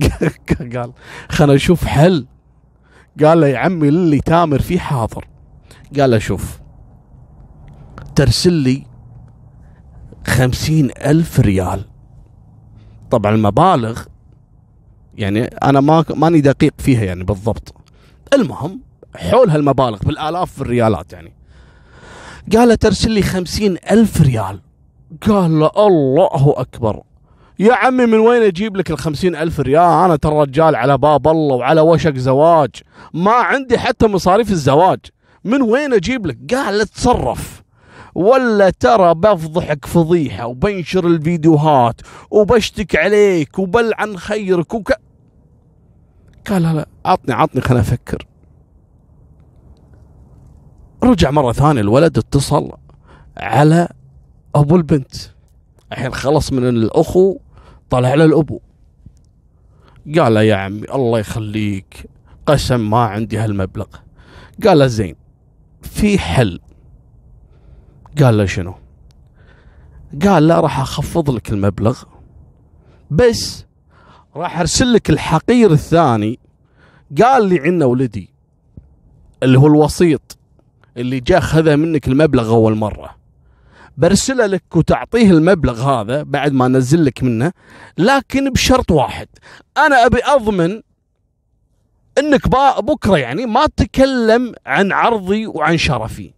قال 0.74 0.92
خلنا 1.28 1.54
نشوف 1.54 1.84
حل. 1.84 2.26
قال 3.24 3.40
له 3.40 3.46
يا 3.46 3.58
عمي 3.58 3.88
اللي 3.88 4.20
تآمر 4.20 4.58
فيه 4.62 4.78
حاضر. 4.78 5.24
قال 5.98 6.10
له 6.10 6.18
شوف 6.18 6.60
ترسل 8.14 8.52
لي 8.52 8.89
خمسين 10.26 10.90
ألف 11.04 11.40
ريال. 11.40 11.84
طبعا 13.10 13.34
المبالغ 13.34 14.02
يعني 15.14 15.44
أنا 15.44 15.80
ما 15.80 16.04
ماني 16.14 16.40
دقيق 16.40 16.74
فيها 16.78 17.04
يعني 17.04 17.24
بالضبط. 17.24 17.74
المهم 18.34 18.80
حول 19.16 19.50
هالمبالغ 19.50 19.98
بالآلاف 19.98 20.52
في 20.52 20.60
الريالات 20.60 21.12
يعني. 21.12 21.32
قال 22.52 22.78
ترسل 22.78 23.10
لي 23.10 23.22
خمسين 23.22 23.76
ألف 23.90 24.20
ريال. 24.20 24.60
قال 25.28 25.60
له 25.60 25.70
الله 25.76 26.54
أكبر. 26.56 27.02
يا 27.58 27.74
عمي 27.74 28.06
من 28.06 28.18
وين 28.18 28.42
أجيب 28.42 28.76
لك 28.76 28.90
الخمسين 28.90 29.36
ألف 29.36 29.60
ريال؟ 29.60 30.04
أنا 30.04 30.16
ترى 30.16 30.40
رجال 30.40 30.76
على 30.76 30.98
باب 30.98 31.28
الله 31.28 31.56
وعلى 31.56 31.80
وشك 31.80 32.16
زواج. 32.16 32.70
ما 33.14 33.32
عندي 33.32 33.78
حتى 33.78 34.06
مصاريف 34.06 34.50
الزواج. 34.50 34.98
من 35.44 35.62
وين 35.62 35.94
أجيب 35.94 36.26
لك؟ 36.26 36.54
قال 36.54 36.86
تصرف. 36.86 37.62
ولا 38.14 38.70
ترى 38.70 39.14
بفضحك 39.14 39.86
فضيحة 39.86 40.46
وبنشر 40.46 41.06
الفيديوهات 41.06 42.00
وبشتك 42.30 42.96
عليك 42.96 43.58
وبلعن 43.58 44.16
خيرك 44.16 44.74
وك... 44.74 44.92
قال 46.46 46.62
لا 46.62 46.72
لا 46.72 46.88
عطني 47.04 47.34
عطني 47.34 47.60
خلنا 47.60 47.80
أفكر. 47.80 48.26
رجع 51.02 51.30
مرة 51.30 51.52
ثانية 51.52 51.80
الولد 51.80 52.18
اتصل 52.18 52.72
على 53.36 53.88
أبو 54.54 54.76
البنت. 54.76 55.14
الحين 55.92 56.14
خلص 56.14 56.52
من 56.52 56.68
الأخو 56.68 57.38
طلع 57.90 58.08
على 58.08 58.24
الأبو. 58.24 58.60
قال 60.18 60.34
له 60.34 60.42
يا 60.42 60.54
عمي 60.54 60.84
الله 60.94 61.18
يخليك 61.18 62.10
قسم 62.46 62.90
ما 62.90 62.98
عندي 63.04 63.38
هالمبلغ. 63.38 63.86
قال 64.66 64.78
له 64.78 64.86
زين 64.86 65.14
في 65.82 66.18
حل. 66.18 66.60
قال 68.18 68.38
له 68.38 68.46
شنو؟ 68.46 68.74
قال 70.24 70.46
لا 70.46 70.60
راح 70.60 70.80
أخفض 70.80 71.30
لك 71.30 71.50
المبلغ 71.50 72.02
بس 73.10 73.64
راح 74.36 74.60
أرسل 74.60 74.92
لك 74.92 75.10
الحقير 75.10 75.72
الثاني. 75.72 76.38
قال 77.22 77.48
لي 77.48 77.60
عنا 77.60 77.84
ولدي 77.84 78.30
اللي 79.42 79.58
هو 79.58 79.66
الوسيط 79.66 80.38
اللي 80.96 81.20
جاء 81.20 81.40
خذ 81.40 81.76
منك 81.76 82.08
المبلغ 82.08 82.48
أول 82.48 82.74
مرة. 82.74 83.16
برسله 83.96 84.46
لك 84.46 84.76
وتعطيه 84.76 85.30
المبلغ 85.30 85.82
هذا 85.82 86.22
بعد 86.22 86.52
ما 86.52 86.66
انزل 86.66 87.04
لك 87.04 87.22
منه 87.22 87.52
لكن 87.98 88.50
بشرط 88.50 88.90
واحد. 88.90 89.28
أنا 89.76 90.06
أبي 90.06 90.24
أضمن 90.24 90.82
إنك 92.18 92.48
بكرة 92.82 93.18
يعني 93.18 93.46
ما 93.46 93.66
تتكلم 93.66 94.54
عن 94.66 94.92
عرضي 94.92 95.46
وعن 95.46 95.76
شرفي. 95.76 96.32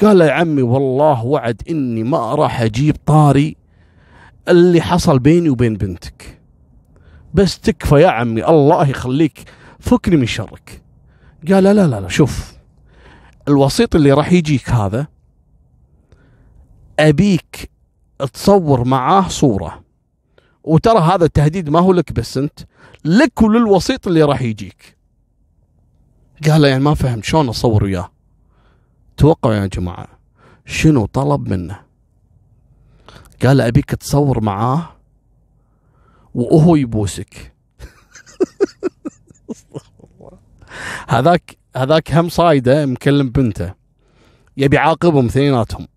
قال 0.00 0.20
يا 0.20 0.32
عمي 0.32 0.62
والله 0.62 1.24
وعد 1.24 1.62
إني 1.70 2.02
ما 2.02 2.34
راح 2.34 2.60
أجيب 2.60 2.96
طاري 3.06 3.56
اللي 4.48 4.80
حصل 4.80 5.18
بيني 5.18 5.48
وبين 5.48 5.76
بنتك. 5.76 6.40
بس 7.34 7.60
تكفى 7.60 7.94
يا 7.94 8.08
عمي 8.08 8.46
الله 8.46 8.88
يخليك 8.88 9.44
فكني 9.80 10.16
من 10.16 10.26
شرك. 10.26 10.82
قال 11.48 11.64
لا 11.64 11.74
لا 11.74 12.00
لا 12.00 12.08
شوف 12.08 12.52
الوسيط 13.48 13.94
اللي 13.94 14.12
راح 14.12 14.32
يجيك 14.32 14.70
هذا 14.70 15.06
أبيك 16.98 17.70
تصور 18.32 18.84
معاه 18.84 19.28
صورة. 19.28 19.84
وترى 20.64 20.98
هذا 20.98 21.24
التهديد 21.24 21.68
ما 21.68 21.80
هو 21.80 21.92
لك 21.92 22.12
بس 22.12 22.38
أنت 22.38 22.60
لك 23.04 23.42
وللوسيط 23.42 24.06
اللي 24.06 24.22
راح 24.22 24.42
يجيك. 24.42 24.96
قال 26.48 26.64
يعني 26.64 26.84
ما 26.84 26.94
فهمت 26.94 27.24
شلون 27.24 27.48
أصور 27.48 27.84
وياه؟ 27.84 28.10
توقعوا 29.20 29.54
يا 29.54 29.66
جماعة 29.66 30.06
شنو 30.66 31.06
طلب 31.06 31.48
منه؟ 31.48 31.80
قال 33.42 33.60
أبيك 33.60 33.94
تصور 33.94 34.40
معاه 34.40 34.88
وهو 36.34 36.76
يبوسك. 36.76 37.52
هذاك 41.08 41.58
هذاك 41.76 42.12
هم 42.12 42.28
صايده 42.28 42.86
مكلم 42.86 43.30
بنته. 43.30 43.74
يبي 44.56 44.76
يعاقبهم 44.76 45.26
اثنيناتهم. 45.26 45.88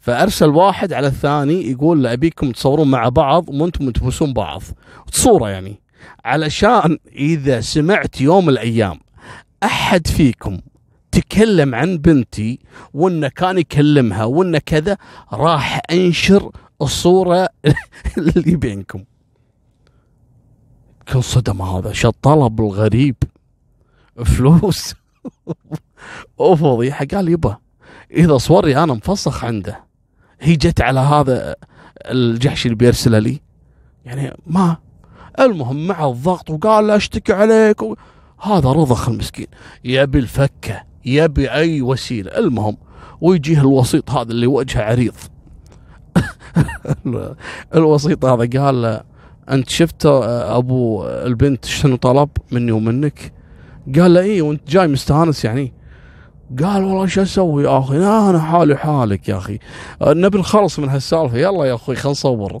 فأرسل 0.00 0.48
واحد 0.48 0.92
على 0.92 1.06
الثاني 1.06 1.70
يقول 1.70 2.06
ابيكم 2.06 2.52
تصورون 2.52 2.90
مع 2.90 3.08
بعض 3.08 3.48
وأنتم 3.48 3.90
تبوسون 3.90 4.32
بعض. 4.32 4.62
صوره 5.10 5.48
يعني. 5.48 5.80
علشان 6.24 6.98
إذا 7.12 7.60
سمعت 7.60 8.20
يوم 8.20 8.48
الأيام 8.48 9.00
أحد 9.62 10.06
فيكم 10.06 10.58
تكلم 11.20 11.74
عن 11.74 11.98
بنتي 11.98 12.58
وانه 12.94 13.28
كان 13.28 13.58
يكلمها 13.58 14.24
وانه 14.24 14.58
كذا 14.66 14.96
راح 15.32 15.80
أنشر 15.90 16.50
الصورة 16.82 17.48
اللي 18.18 18.56
بينكم. 18.56 19.04
كل 21.12 21.22
صدم 21.22 21.62
هذا. 21.62 21.92
شو 21.92 22.08
الطلب 22.08 22.60
الغريب؟ 22.60 23.16
فلوس. 24.24 24.94
وفضيحه 26.38 27.06
قال 27.14 27.28
يبا 27.28 27.56
إذا 28.10 28.38
صوري 28.38 28.76
أنا 28.76 28.94
مفسخ 28.94 29.44
عنده. 29.44 29.84
هي 30.40 30.56
جت 30.56 30.80
على 30.80 31.00
هذا 31.00 31.56
الجحش 32.04 32.66
اللي 32.66 32.76
بيرسله 32.76 33.18
لي. 33.18 33.40
يعني 34.04 34.36
ما. 34.46 34.76
المهم 35.40 35.86
مع 35.86 36.08
الضغط 36.08 36.50
وقال 36.50 36.90
أشتكي 36.90 37.32
عليك 37.32 37.82
و... 37.82 37.96
هذا 38.40 38.72
رضخ 38.72 39.08
المسكين. 39.08 39.46
يبي 39.84 40.18
الفكه 40.18 40.95
يبي 41.06 41.50
اي 41.50 41.82
وسيلة. 41.82 42.38
المهم 42.38 42.76
ويجيه 43.20 43.60
الوسيط 43.60 44.10
هذا 44.10 44.30
اللي 44.30 44.46
وجهه 44.46 44.82
عريض. 44.82 45.14
الوسيط 47.74 48.24
هذا 48.24 48.60
قال 48.60 48.82
له 48.82 49.02
أنت 49.50 49.68
شفت 49.68 50.06
أبو 50.06 51.04
البنت 51.04 51.64
شنو 51.64 51.96
طلب 51.96 52.28
مني 52.52 52.72
ومنك؟ 52.72 53.32
قال 53.98 54.14
له 54.14 54.20
إيه 54.20 54.42
وأنت 54.42 54.70
جاي 54.70 54.88
مستانس 54.88 55.44
يعني؟ 55.44 55.72
قال 56.62 56.84
والله 56.84 57.06
شو 57.06 57.22
أسوي 57.22 57.64
يا 57.64 57.78
أخي؟ 57.78 57.96
أنا 57.96 58.40
حالي 58.40 58.76
حالك 58.76 59.28
يا 59.28 59.36
أخي. 59.36 59.58
نبي 60.02 60.38
نخلص 60.38 60.78
من 60.78 60.88
هالسالفة. 60.88 61.38
يلا 61.38 61.64
يا 61.64 61.74
أخوي 61.74 61.96
خلينا 61.96 62.12
نصور. 62.12 62.60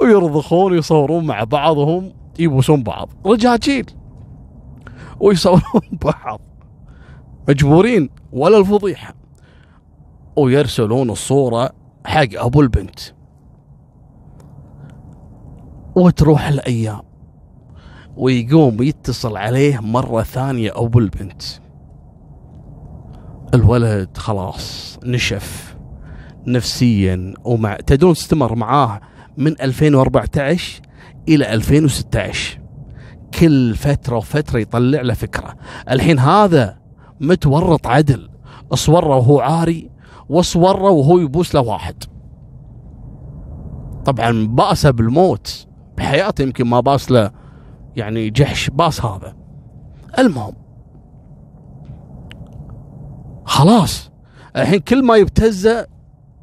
ويرضخون 0.00 0.72
ويصورون 0.72 1.26
مع 1.26 1.44
بعضهم 1.44 2.12
يبوسون 2.38 2.82
بعض. 2.82 3.08
رجاجيل 3.26 3.86
ويصورون 5.20 5.82
بعض. 6.04 6.40
مجبورين 7.48 8.10
ولا 8.32 8.58
الفضيحة. 8.58 9.14
ويرسلون 10.36 11.10
الصورة 11.10 11.70
حق 12.06 12.28
أبو 12.34 12.60
البنت. 12.60 13.00
وتروح 15.96 16.48
الأيام. 16.48 17.00
ويقوم 18.16 18.82
يتصل 18.82 19.36
عليه 19.36 19.78
مرة 19.80 20.22
ثانية 20.22 20.72
أبو 20.74 20.98
البنت. 20.98 21.42
الولد 23.54 24.16
خلاص 24.16 24.98
نشف 25.04 25.76
نفسيا 26.46 27.34
ومع 27.44 27.76
تدرون 27.76 28.12
استمر 28.12 28.54
معاه 28.54 29.00
من 29.36 29.60
2014 29.60 30.82
إلى 31.28 31.52
2016 31.54 32.59
كل 33.38 33.74
فترة 33.74 34.16
وفترة 34.16 34.58
يطلع 34.58 35.00
له 35.00 35.14
فكرة. 35.14 35.54
الحين 35.90 36.18
هذا 36.18 36.78
متورط 37.20 37.86
عدل. 37.86 38.30
اصوره 38.72 39.16
وهو 39.16 39.40
عاري 39.40 39.90
واصوره 40.28 40.90
وهو 40.90 41.18
يبوس 41.18 41.54
له 41.54 41.60
واحد. 41.60 42.04
طبعا 44.04 44.46
بأسه 44.46 44.90
بالموت. 44.90 45.66
بحياته 45.96 46.42
يمكن 46.42 46.66
ما 46.66 46.80
باس 46.80 47.10
له 47.10 47.30
يعني 47.96 48.30
جحش 48.30 48.70
باص 48.70 49.04
هذا. 49.04 49.36
المهم 50.18 50.54
خلاص. 53.44 54.10
الحين 54.56 54.78
كل 54.78 55.04
ما 55.04 55.16
يبتزه 55.16 55.86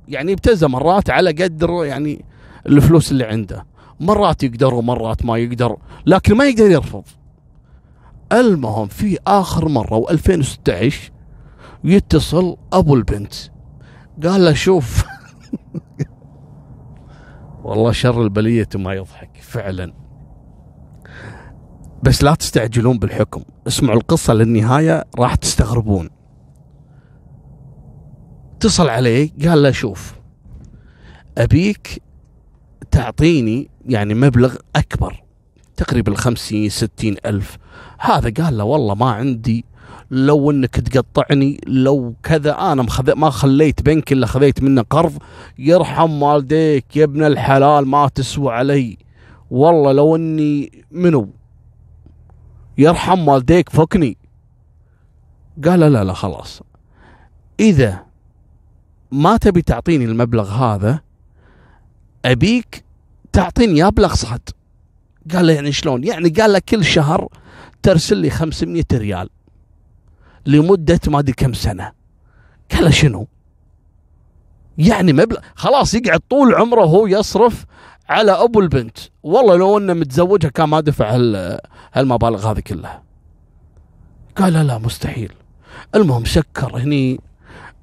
يعني 0.07 0.31
يبتزه 0.31 0.67
مرات 0.67 1.09
على 1.09 1.31
قدر 1.31 1.85
يعني 1.85 2.25
الفلوس 2.65 3.11
اللي 3.11 3.25
عنده. 3.25 3.65
مرات 3.99 4.43
يقدر 4.43 4.73
ومرات 4.73 5.25
ما 5.25 5.37
يقدر 5.37 5.77
لكن 6.05 6.35
ما 6.35 6.45
يقدر 6.45 6.71
يرفض. 6.71 7.03
المهم 8.31 8.87
في 8.87 9.17
آخر 9.27 9.67
مرة 9.67 10.01
و2016 10.01 10.93
يتصل 11.83 12.57
أبو 12.73 12.95
البنت 12.95 13.33
قال 14.23 14.45
له 14.45 14.53
شوف 14.53 15.05
والله 17.63 17.91
شر 17.91 18.21
البلية 18.21 18.69
ما 18.75 18.93
يضحك 18.93 19.37
فعلا. 19.41 19.93
بس 22.03 22.23
لا 22.23 22.35
تستعجلون 22.35 22.99
بالحكم 22.99 23.43
اسمعوا 23.67 23.97
القصة 23.97 24.33
للنهاية 24.33 25.03
راح 25.19 25.35
تستغربون. 25.35 26.09
اتصل 28.55 28.89
عليه 28.89 29.31
قال 29.47 29.63
له 29.63 29.71
شوف 29.71 30.15
أبيك 31.37 32.03
تعطيني 32.91 33.69
يعني 33.87 34.13
مبلغ 34.13 34.55
أكبر. 34.75 35.23
تقريبا 35.77 36.15
خمسين 36.15 36.69
ستين 36.69 37.15
ألف. 37.25 37.57
هذا 37.99 38.43
قال 38.43 38.57
له 38.57 38.63
والله 38.63 38.95
ما 38.95 39.11
عندي. 39.11 39.65
لو 40.11 40.51
إنك 40.51 40.75
تقطعني 40.75 41.61
لو 41.67 42.13
كذا 42.23 42.51
أنا 42.71 42.87
ما 43.15 43.29
خليت 43.29 43.81
بنك 43.81 44.11
إلا 44.11 44.27
خذيت 44.27 44.63
منه 44.63 44.81
قرض. 44.81 45.17
يرحم 45.57 46.23
والديك 46.23 46.97
يا 46.97 47.03
ابن 47.03 47.23
الحلال 47.23 47.87
ما 47.87 48.07
تسوى 48.07 48.53
علي. 48.53 48.97
والله 49.51 49.91
لو 49.91 50.15
إني 50.15 50.83
منو؟ 50.91 51.29
يرحم 52.77 53.27
والديك 53.27 53.69
فكني. 53.69 54.17
قال 55.65 55.79
لا 55.79 56.03
لا 56.03 56.13
خلاص. 56.13 56.61
إذا 57.59 58.03
ما 59.11 59.37
تبي 59.37 59.61
تعطيني 59.61 60.05
المبلغ 60.05 60.49
هذا 60.49 60.99
أبيك 62.25 62.83
تعطيني 63.33 63.79
يا 63.79 63.89
بالاقساط 63.89 64.55
قال 65.33 65.47
له 65.47 65.53
يعني 65.53 65.71
شلون؟ 65.71 66.03
يعني 66.03 66.29
قال 66.29 66.53
له 66.53 66.59
كل 66.59 66.85
شهر 66.85 67.27
ترسل 67.83 68.17
لي 68.17 68.29
500 68.29 68.83
ريال 68.93 69.29
لمدة 70.45 70.99
ما 71.07 71.19
أدري 71.19 71.33
كم 71.33 71.53
سنة. 71.53 71.91
قال 72.71 72.83
له 72.83 72.89
شنو؟ 72.89 73.27
يعني 74.77 75.13
مبلغ. 75.13 75.39
خلاص 75.55 75.93
يقعد 75.93 76.21
طول 76.29 76.55
عمره 76.55 76.85
هو 76.85 77.07
يصرف 77.07 77.65
على 78.09 78.31
أبو 78.31 78.59
البنت. 78.59 78.97
والله 79.23 79.55
لو 79.55 79.77
إنه 79.77 79.93
متزوجها 79.93 80.49
كان 80.49 80.69
ما 80.69 80.79
دفع 80.79 81.11
هالمبالغ 81.93 82.51
هذه 82.51 82.59
كلها. 82.59 83.03
قال 84.35 84.53
لا 84.53 84.77
مستحيل. 84.77 85.33
المهم 85.95 86.25
سكر 86.25 86.77
هني 86.77 87.19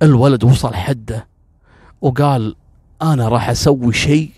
الولد 0.02 0.44
وصل 0.44 0.74
حدة 0.74 1.26
وقال 2.00 2.56
أنا 3.02 3.28
راح 3.28 3.50
أسوي 3.50 3.92
شيء 3.92 4.30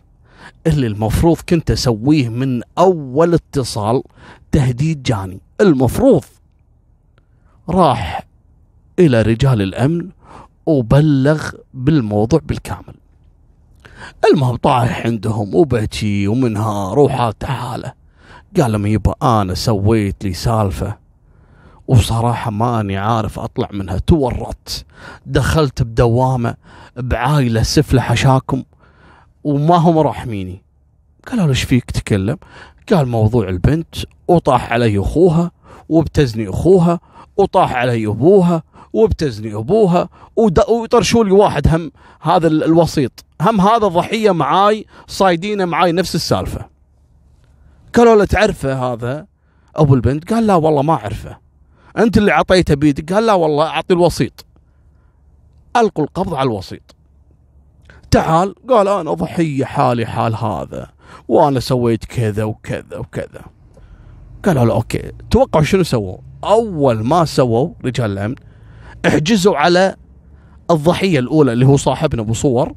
اللي 0.66 0.86
المفروض 0.86 1.36
كنت 1.48 1.70
أسويه 1.70 2.28
من 2.28 2.62
أول 2.78 3.34
اتصال 3.34 4.02
تهديد 4.52 5.02
جاني. 5.02 5.40
المفروض. 5.60 6.24
راح 7.68 8.26
إلى 8.98 9.22
رجال 9.22 9.62
الأمن 9.62 10.08
وبلغ 10.66 11.50
بالموضوع 11.74 12.40
بالكامل. 12.44 12.94
المهم 14.32 14.56
طايح 14.56 15.06
عندهم 15.06 15.54
وبكي 15.54 16.28
ومنهار 16.28 16.98
وحالته 16.98 17.46
حاله 17.46 17.92
قال 18.60 18.72
لهم 18.72 18.86
يبا 18.86 19.14
أنا 19.22 19.54
سويت 19.54 20.24
لي 20.24 20.32
سالفة. 20.34 20.96
وصراحة 21.88 22.50
ماني 22.50 22.96
عارف 22.96 23.38
أطلع 23.38 23.68
منها. 23.72 23.98
تورطت. 23.98 24.84
دخلت 25.26 25.82
بدوامة 25.82 26.54
بعائلة 26.96 27.62
سفلة 27.62 28.00
حشاكم. 28.00 28.62
وما 29.46 29.76
هم 29.76 29.98
راحميني. 29.98 30.62
قالوا 31.26 31.48
إيش 31.48 31.62
فيك 31.62 31.90
تكلم 31.90 32.38
قال 32.92 33.08
موضوع 33.08 33.48
البنت 33.48 33.94
وطاح 34.28 34.72
علي 34.72 34.98
أخوها 34.98 35.50
وابتزني 35.88 36.48
أخوها 36.48 37.00
وطاح 37.36 37.72
علي 37.74 38.06
أبوها 38.06 38.62
وابتزني 38.92 39.54
أبوها 39.54 40.08
ويطرشوا 40.68 41.24
لي 41.24 41.30
واحد 41.30 41.68
هم 41.68 41.92
هذا 42.20 42.46
الوسيط 42.46 43.24
هم 43.40 43.60
هذا 43.60 43.86
ضحية 43.86 44.30
معاي 44.30 44.86
صايدينه 45.06 45.64
معاي 45.64 45.92
نفس 45.92 46.14
السالفة. 46.14 46.66
قالوا 47.94 48.16
له 48.16 48.24
تعرفه 48.24 48.92
هذا 48.92 49.26
أبو 49.76 49.94
البنت؟ 49.94 50.32
قال 50.32 50.46
لا 50.46 50.54
والله 50.54 50.82
ما 50.82 50.94
أعرفه. 50.94 51.38
أنت 51.98 52.18
اللي 52.18 52.32
أعطيته 52.32 52.74
بيدك؟ 52.74 53.12
قال 53.12 53.26
لا 53.26 53.32
والله 53.32 53.66
أعطي 53.66 53.94
الوسيط. 53.94 54.46
ألقوا 55.76 56.04
القبض 56.04 56.34
على 56.34 56.46
الوسيط. 56.46 56.95
تعال 58.16 58.54
قال 58.68 58.88
أنا 58.88 59.14
ضحيه 59.14 59.64
حالي 59.64 60.06
حال 60.06 60.34
هذا 60.34 60.90
وأنا 61.28 61.60
سويت 61.60 62.04
كذا 62.04 62.44
وكذا 62.44 62.96
وكذا. 62.96 63.42
قالوا 64.44 64.64
له 64.64 64.72
okay 64.72 65.12
توقعوا 65.30 65.64
شنو 65.64 65.82
سووا؟ 65.82 66.16
أول 66.44 67.04
ما 67.04 67.24
سووا 67.24 67.70
رجال 67.84 68.10
الأمن 68.10 68.34
احجزوا 69.06 69.56
على 69.56 69.96
الضحية 70.70 71.18
الأولى 71.18 71.52
اللي 71.52 71.66
هو 71.66 71.76
صاحبنا 71.76 72.22
أبو 72.22 72.32
صور 72.32 72.72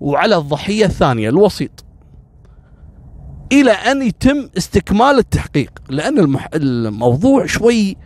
وعلى 0.00 0.36
الضحية 0.36 0.84
الثانية 0.84 1.28
الوسيط 1.28 1.84
إلى 3.52 3.70
أن 3.70 4.02
يتم 4.02 4.48
استكمال 4.58 5.18
التحقيق 5.18 5.70
لأن 5.88 6.18
المح... 6.18 6.48
الموضوع 6.54 7.46
شوي 7.46 7.96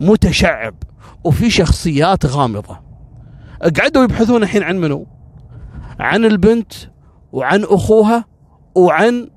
متشعب 0.00 0.74
وفي 1.24 1.50
شخصيات 1.50 2.26
غامضة. 2.26 2.80
قعدوا 3.78 4.04
يبحثون 4.04 4.42
الحين 4.42 4.62
عن 4.62 4.80
منو؟ 4.80 5.06
عن 5.98 6.24
البنت 6.24 6.72
وعن 7.32 7.64
أخوها 7.64 8.24
وعن 8.74 9.30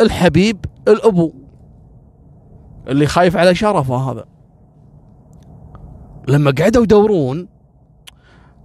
الحبيب 0.00 0.64
الأبو 0.88 1.32
اللي 2.88 3.06
خايف 3.06 3.36
على 3.36 3.54
شرفه 3.54 3.96
هذا. 4.10 4.24
لما 6.28 6.54
قعدوا 6.58 6.82
يدورون 6.82 7.48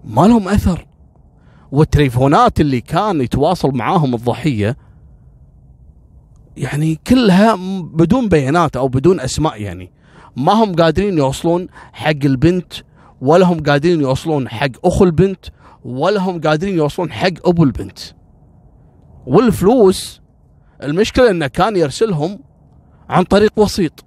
ما 0.04 0.22
لهم 0.22 0.48
أثر. 0.48 0.88
والتليفونات 1.72 2.60
اللي 2.60 2.82
كان 2.82 3.22
يتواصل 3.22 3.72
معاهم 3.72 4.16
الضحية 4.16 4.78
يعني 6.58 7.00
كلها 7.08 7.56
بدون 7.94 8.30
بيانات 8.30 8.78
أو 8.78 8.88
بدون 8.88 9.20
أسماء 9.20 9.62
يعني. 9.62 9.92
ما 10.36 10.54
هم 10.54 10.76
قادرين 10.76 11.18
يوصلون 11.18 11.68
حق 11.94 12.10
البنت 12.26 12.74
ولا 13.22 13.46
هم 13.46 13.64
قادرين 13.64 14.02
يوصلون 14.02 14.50
حق 14.50 14.86
أخو 14.86 15.04
البنت 15.04 15.46
ولا 15.84 16.20
هم 16.20 16.42
قادرين 16.42 16.78
يوصلون 16.78 17.12
حق 17.12 17.48
أبو 17.48 17.64
البنت. 17.64 18.00
والفلوس 19.26 20.22
المشكلة 20.84 21.30
انه 21.30 21.48
كان 21.48 21.76
يرسلهم 21.76 22.40
عن 23.10 23.24
طريق 23.24 23.54
وسيط. 23.58 24.06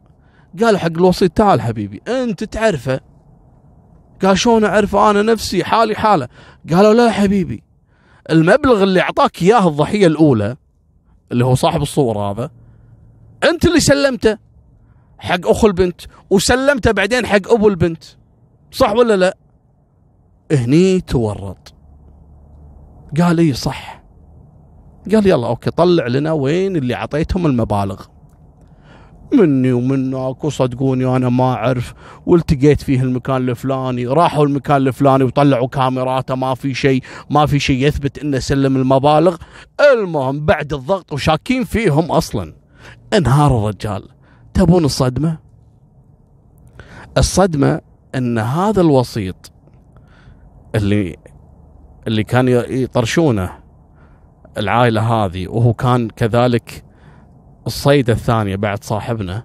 قال 0.62 0.78
حق 0.78 0.86
الوسيط 0.86 1.32
تعال 1.32 1.60
حبيبي 1.60 2.02
أنت 2.08 2.44
تعرفه. 2.44 3.00
قال 4.22 4.38
شلون 4.38 4.64
أعرفه؟ 4.64 5.10
أنا 5.10 5.22
نفسي 5.22 5.64
حالي 5.64 5.94
حالة. 5.94 6.28
قالوا 6.70 6.94
لا 6.94 7.10
حبيبي 7.10 7.62
المبلغ 8.30 8.82
اللي 8.82 9.00
أعطاك 9.00 9.42
إياه 9.42 9.68
الضحية 9.68 10.06
الأولى 10.06 10.56
اللي 11.32 11.44
هو 11.44 11.54
صاحب 11.54 11.82
الصور 11.82 12.18
هذا 12.18 12.50
أنت 13.44 13.64
اللي 13.64 13.80
سلمته 13.80 14.38
حق 15.18 15.48
أخو 15.48 15.66
البنت 15.66 16.00
وسلمته 16.30 16.90
بعدين 16.90 17.26
حق 17.26 17.52
أبو 17.52 17.68
البنت. 17.68 18.04
صح 18.72 18.92
ولا 18.92 19.16
لا؟ 19.16 19.36
هني 20.52 21.00
تورط. 21.00 21.74
قال 23.20 23.38
إي 23.38 23.52
صح. 23.52 24.02
قال 25.12 25.26
يلا 25.26 25.46
أوكي 25.46 25.70
طلع 25.70 26.06
لنا 26.06 26.32
وين 26.32 26.76
اللي 26.76 26.94
أعطيتهم 26.94 27.46
المبالغ. 27.46 28.02
مني 29.32 29.72
ومنك 29.72 30.44
وصدقوني 30.44 31.16
أنا 31.16 31.28
ما 31.28 31.44
أعرف 31.44 31.94
والتقيت 32.26 32.82
فيه 32.82 33.02
المكان 33.02 33.48
الفلاني 33.48 34.06
راحوا 34.06 34.46
المكان 34.46 34.76
الفلاني 34.76 35.24
وطلعوا 35.24 35.68
كاميراته 35.68 36.34
ما 36.34 36.54
في 36.54 36.74
شيء 36.74 37.02
ما 37.30 37.46
في 37.46 37.58
شيء 37.58 37.86
يثبت 37.86 38.18
إنه 38.18 38.38
سلم 38.38 38.76
المبالغ. 38.76 39.36
المهم 39.92 40.46
بعد 40.46 40.72
الضغط 40.72 41.12
وشاكين 41.12 41.64
فيهم 41.64 42.12
أصلا. 42.12 42.54
انهار 43.12 43.58
الرجال. 43.58 44.08
تبون 44.54 44.84
الصدمة؟ 44.84 45.38
الصدمة 47.18 47.80
إن 48.14 48.38
هذا 48.38 48.80
الوسيط 48.80 49.52
اللي 50.74 51.16
اللي 52.06 52.24
كان 52.24 52.48
يطرشونه 52.48 53.52
العائلة 54.58 55.00
هذه 55.02 55.48
وهو 55.48 55.72
كان 55.72 56.08
كذلك 56.08 56.84
الصيدة 57.66 58.12
الثانية 58.12 58.56
بعد 58.56 58.84
صاحبنا 58.84 59.44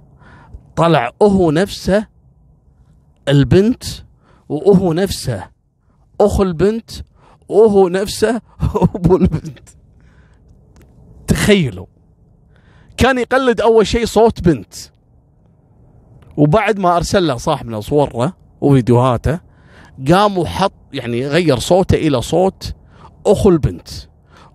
طلع 0.76 1.12
هو 1.22 1.52
نفسه 1.52 2.08
البنت 3.28 3.84
وهو 4.50 4.94
نفسه 4.94 5.50
أخو 6.22 6.44
البنت 6.44 6.92
وهو 7.50 7.88
نفسه 7.88 8.42
أبو 8.96 9.16
البنت. 9.16 9.70
تخيلوا 11.28 11.86
كان 12.98 13.18
يقلد 13.18 13.62
أول 13.62 13.88
شيء 13.88 14.06
صوت 14.06 14.42
بنت. 14.42 14.74
وبعد 16.38 16.80
ما 16.80 16.98
أرسل 16.98 17.28
له 17.28 17.38
صاحبنا 17.38 17.80
صورة 17.82 18.34
وفيديوهاته 18.62 19.40
قام 20.12 20.38
وحط 20.38 20.74
يعني 20.94 21.28
غير 21.28 21.60
صوته 21.60 21.96
إلى 21.96 22.22
صوت 22.22 22.74
أخو 23.26 23.50
البنت. 23.50 23.88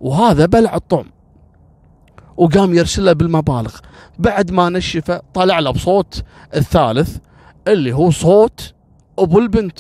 وهذا 0.01 0.47
بلع 0.47 0.75
الطعم. 0.75 1.07
وقام 2.37 2.75
يرسل 2.75 3.05
له 3.05 3.13
بالمبالغ. 3.13 3.77
بعد 4.19 4.51
ما 4.51 4.69
نشفه 4.69 5.23
طلع 5.35 5.59
له 5.59 5.71
بصوت 5.71 6.25
الثالث 6.55 7.17
اللي 7.69 7.93
هو 7.93 8.11
صوت 8.11 8.75
أبو 9.19 9.39
البنت. 9.39 9.79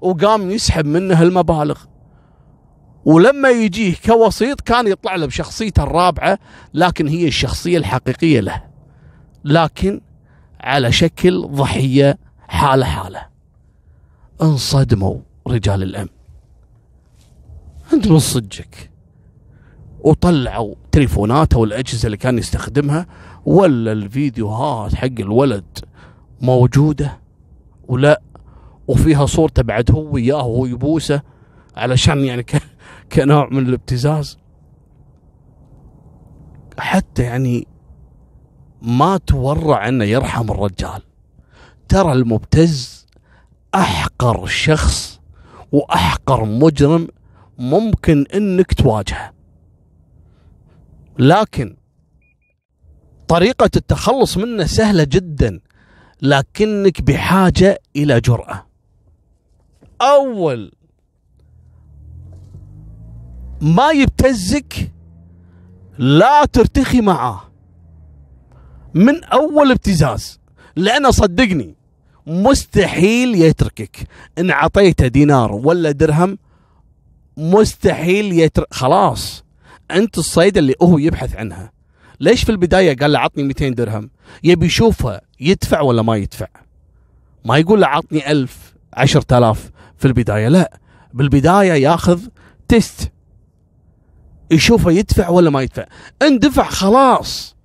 وقام 0.00 0.50
يسحب 0.50 0.86
منه 0.86 1.22
المبالغ. 1.22 1.78
ولما 3.04 3.50
يجيه 3.50 3.94
كوسيط 4.06 4.60
كان 4.60 4.86
يطلع 4.86 5.16
له 5.16 5.26
بشخصيته 5.26 5.82
الرابعة 5.82 6.38
لكن 6.74 7.08
هي 7.08 7.28
الشخصية 7.28 7.78
الحقيقية 7.78 8.40
له. 8.40 8.62
لكن 9.44 10.00
على 10.60 10.92
شكل 10.92 11.46
ضحية 11.46 12.18
حالة 12.48 12.86
حالة. 12.86 13.31
أنصدموا 14.42 15.16
رجال 15.48 15.82
الامن 15.82 16.08
انت 17.92 18.08
من 18.08 18.18
صدقك. 18.18 18.90
وطلعوا 20.00 20.74
تليفوناته 20.92 21.58
والأجهزة 21.58 22.06
اللي 22.06 22.16
كان 22.16 22.38
يستخدمها 22.38 23.06
ولا 23.46 23.92
الفيديوهات 23.92 24.94
حق 24.94 25.04
الولد 25.04 25.78
موجودة 26.40 27.20
ولا؟ 27.88 28.22
وفيها 28.88 29.26
صورته 29.26 29.62
بعد 29.62 29.90
هو 29.90 30.14
وياه 30.14 30.46
وهو 30.46 30.66
يبوسه 30.66 31.22
علشان 31.76 32.24
يعني 32.24 32.46
كنوع 33.12 33.48
من 33.50 33.68
الابتزاز. 33.68 34.38
حتى 36.78 37.22
يعني 37.22 37.66
ما 38.82 39.16
تورع 39.16 39.88
إنه 39.88 40.04
يرحم 40.04 40.50
الرجال. 40.50 41.02
ترى 41.88 42.12
المبتز 42.12 43.01
أحقر 43.74 44.46
شخص 44.46 45.20
وأحقر 45.72 46.44
مجرم 46.44 47.08
ممكن 47.58 48.26
إنك 48.34 48.74
تواجهه. 48.74 49.32
لكن 51.18 51.76
طريقة 53.28 53.70
التخلص 53.76 54.36
منه 54.36 54.64
سهلة 54.66 55.04
جدا 55.04 55.60
لكنك 56.22 57.02
بحاجة 57.02 57.78
إلى 57.96 58.20
جرأة. 58.20 58.66
أول 60.00 60.72
ما 63.60 63.90
يبتزك 63.90 64.92
لا 65.98 66.44
ترتخي 66.44 67.00
معاه 67.00 67.40
من 68.94 69.24
أول 69.24 69.70
ابتزاز 69.70 70.40
لأنه 70.76 71.10
صدقني 71.10 71.76
مستحيل 72.26 73.34
يتركك. 73.34 73.96
إن 74.38 74.50
اعطيته 74.50 75.06
دينار 75.06 75.52
ولا 75.52 75.90
درهم 75.90 76.38
مستحيل 77.36 78.32
يترك 78.32 78.74
خلاص. 78.74 79.44
أنت 79.90 80.18
الصيده 80.18 80.60
اللي 80.60 80.74
هو 80.82 80.98
يبحث 80.98 81.36
عنها. 81.36 81.72
ليش 82.20 82.44
في 82.44 82.52
البداية 82.52 82.96
قال 82.96 83.12
له 83.12 83.18
عطني 83.18 83.42
200 83.42 83.68
درهم؟ 83.68 84.10
يبي 84.44 84.66
يشوفها 84.66 85.20
يدفع 85.40 85.80
ولا 85.80 86.02
ما 86.02 86.16
يدفع؟ 86.16 86.46
ما 87.44 87.56
يقول 87.58 87.80
له 87.80 87.86
عطني 87.86 88.30
ألف 88.30 88.74
عشرة 88.94 89.38
آلاف. 89.38 89.70
في 89.98 90.08
البداية 90.08 90.48
لا. 90.48 90.78
بالبداية 91.14 91.72
ياخذ 91.72 92.20
تيست 92.68 93.12
يشوفه 94.50 94.90
يدفع 94.90 95.28
ولا 95.28 95.50
ما 95.50 95.62
يدفع؟ 95.62 95.86
إن 96.22 96.38
دفع 96.38 96.68
خلاص. 96.68 97.56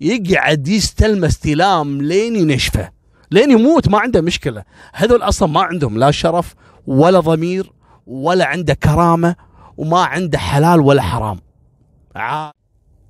يقعد 0.00 0.68
يستلم 0.68 1.24
استلام 1.24 2.02
لين 2.02 2.36
ينشفه. 2.36 2.90
لين 3.30 3.50
يموت 3.50 3.88
ما 3.88 3.98
عنده 3.98 4.20
مشكلة. 4.20 4.64
هذول 4.94 5.22
أصلا 5.22 5.48
ما 5.48 5.62
عندهم 5.62 5.98
لا 5.98 6.10
شرف 6.10 6.54
ولا 6.86 7.20
ضمير 7.20 7.72
ولا 8.06 8.44
عنده 8.44 8.74
كرامة 8.74 9.36
وما 9.76 10.00
عنده 10.04 10.38
حلال 10.38 10.80
ولا 10.80 11.02
حرام. 11.02 11.40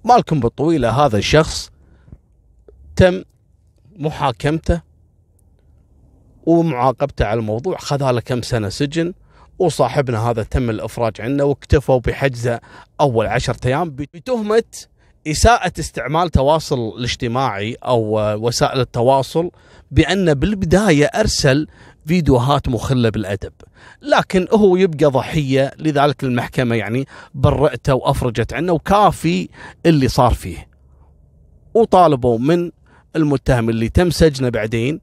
مالكم 0.05 0.41
بالطويلة 0.41 0.91
هذا 0.91 1.19
الشخص 1.19 1.71
تم 2.97 3.23
محاكمته 3.97 4.81
ومعاقبته 6.47 7.25
على 7.25 7.41
الموضوع 7.41 7.79
خذ 7.79 8.11
له 8.11 8.21
كم 8.21 8.43
سنة 8.43 8.69
سجن 8.69 9.13
وصاحبنا 9.59 10.31
هذا 10.31 10.43
تم 10.43 10.71
الإفراج 10.71 11.21
عنه 11.21 11.45
واكتفوا 11.45 12.01
بحجزه 12.01 12.61
أول 13.01 13.27
عشرة 13.27 13.67
أيام 13.67 13.91
بتهمة 13.91 14.63
إساءة 15.27 15.73
استعمال 15.79 16.31
تواصل 16.31 16.89
الاجتماعي 16.99 17.75
أو 17.75 18.19
وسائل 18.47 18.81
التواصل 18.81 19.51
بأن 19.91 20.35
بالبداية 20.35 21.05
أرسل 21.05 21.67
فيديوهات 22.07 22.69
مخلة 22.69 23.09
بالأدب. 23.09 23.53
لكن 24.03 24.47
هو 24.53 24.77
يبقى 24.77 25.07
ضحية 25.07 25.73
لذلك 25.79 26.25
المحكمة 26.25 26.77
يعني 26.77 27.07
برئته 27.35 27.95
وأفرجت 27.95 28.53
عنه 28.53 28.73
وكافي 28.73 29.49
اللي 29.87 30.09
صار 30.09 30.35
فيه. 30.35 30.69
وطالبوا 31.75 32.39
من 32.39 32.71
المتهم 33.17 33.69
اللي 33.71 33.89
تم 33.89 34.11
سجنه 34.11 34.49
بعدين 34.49 35.01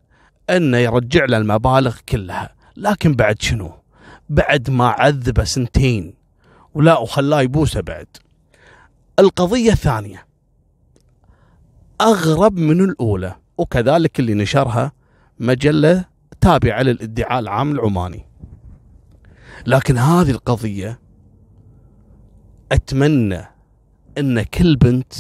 أنه 0.50 0.78
يرجع 0.78 1.26
له 1.26 1.38
المبالغ 1.38 1.98
كلها. 2.10 2.56
لكن 2.78 3.16
بعد 3.16 3.42
شنو؟ 3.42 3.72
بعد 4.30 4.70
ما 4.70 4.88
عذبه 4.88 5.44
سنتين 5.44 6.14
ولا 6.74 6.98
وخلاه 6.98 7.42
يبوسه 7.42 7.82
بعد. 7.82 8.08
القضية 9.20 9.72
الثانية. 9.72 10.26
أغرب 12.02 12.58
من 12.58 12.82
الأولى. 12.82 13.36
وكذلك 13.58 14.20
اللي 14.20 14.34
نشرها 14.34 14.92
مجلة 15.40 16.06
تابعة 16.42 16.82
للادعاء 16.82 17.40
العام 17.40 17.72
العماني. 17.72 18.26
لكن 19.68 19.98
هذه 19.98 20.32
القضية 20.32 21.00
أتمنى 22.72 23.46
أن 24.18 24.44
كل 24.44 24.76
بنت 24.76 25.14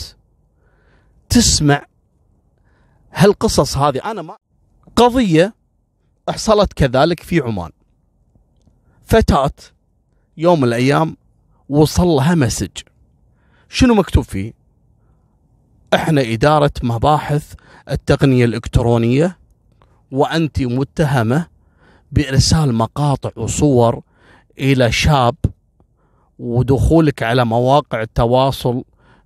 تسمع 1.29 1.85
هالقصص 3.13 3.77
هذه. 3.77 4.11
أنا 4.11 4.21
ما 4.21 4.37
قضية 4.95 5.55
حصلت 6.29 6.73
كذلك 6.73 7.23
في 7.23 7.39
عمان. 7.39 7.71
فتاة 9.05 9.51
يوم 10.37 10.59
من 10.61 10.67
الأيام 10.67 11.17
وصل 11.69 12.07
لها 12.07 12.35
مسج. 12.35 12.77
شنو 13.69 13.93
مكتوب 13.93 14.23
فيه؟ 14.23 14.53
إحنا 15.93 16.21
إدارة 16.21 16.71
مباحث 16.83 17.53
التقنية 17.89 18.45
الإلكترونية 18.45 19.37
وأنت 20.11 20.61
متهمة 20.61 21.47
بإرسال 22.11 22.73
مقاطع 22.73 23.31
وصور 23.35 24.01
إلى 24.59 24.91
شاب 24.91 25.35
ودخولك 26.39 27.23
على 27.23 27.45
مواقع 27.45 28.01
التواصل 28.01 28.83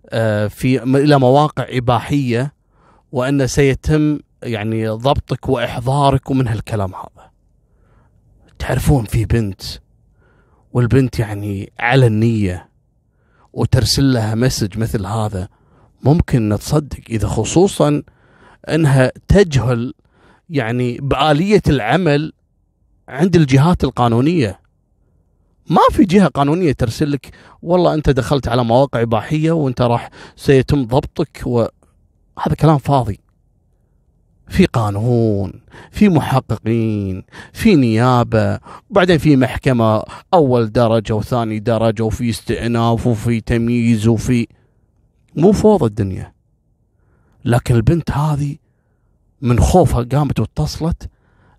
آه، 0.10 0.48
في 0.48 0.84
إلى 0.84 1.20
مواقع 1.20 1.66
إباحية 1.70 2.54
وأن 3.12 3.48
سيتم 3.48 4.20
يعني 4.44 4.88
ضبطك 4.88 5.50
وإحضارك 5.50 6.32
ومن 6.32 6.48
هالكلام 6.48 6.96
هذا. 6.96 7.32
تعرفون 8.60 9.06
في 9.06 9.26
بنت 9.26 9.62
والبنت 10.74 11.20
يعني 11.20 11.72
على 11.80 12.08
النية 12.08 12.70
وترسل 13.54 14.14
لها 14.14 14.36
مسج 14.36 14.78
مثل 14.78 15.06
هذا 15.06 15.48
ممكن 16.04 16.50
نتصدق 16.50 17.00
إذا 17.10 17.28
خصوصا 17.28 18.04
أنها 18.70 19.12
تجهل 19.28 19.94
يعني 20.50 20.98
بآلية 21.02 21.62
العمل 21.68 22.34
عند 23.08 23.36
الجهات 23.36 23.84
القانونية. 23.84 24.60
ما 25.70 25.82
في 25.92 26.06
جهة 26.06 26.28
قانونية 26.28 26.72
ترسل 26.72 27.12
لك 27.12 27.32
والله 27.62 27.94
أنت 27.94 28.10
دخلت 28.10 28.48
على 28.48 28.64
مواقع 28.64 29.02
إباحية 29.02 29.52
وأنت 29.52 29.82
راح 29.82 30.10
سيتم 30.36 30.86
ضبطك 30.86 31.42
وهذا 31.46 32.56
كلام 32.60 32.78
فاضي. 32.78 33.20
في 34.52 34.66
قانون 34.66 35.54
في 35.92 36.10
محققين 36.10 37.24
في 37.54 37.76
نيابة 37.76 38.60
وبعدين 38.90 39.18
في 39.18 39.36
محكمة 39.36 40.04
أول 40.34 40.72
درجة 40.72 41.14
وثاني 41.14 41.60
درجة 41.60 42.04
وفي 42.04 42.30
استئناف 42.30 43.08
وفي 43.08 43.42
تمييز 43.42 44.08
وفي 44.08 44.48
مو 45.36 45.52
فوضى 45.52 45.86
الدنيا. 45.86 46.34
لكن 47.46 47.76
البنت 47.76 48.12
هذه 48.12 48.56
من 49.42 49.60
خوفها 49.60 50.04
قامت 50.04 50.40
واتصلت 50.40 51.10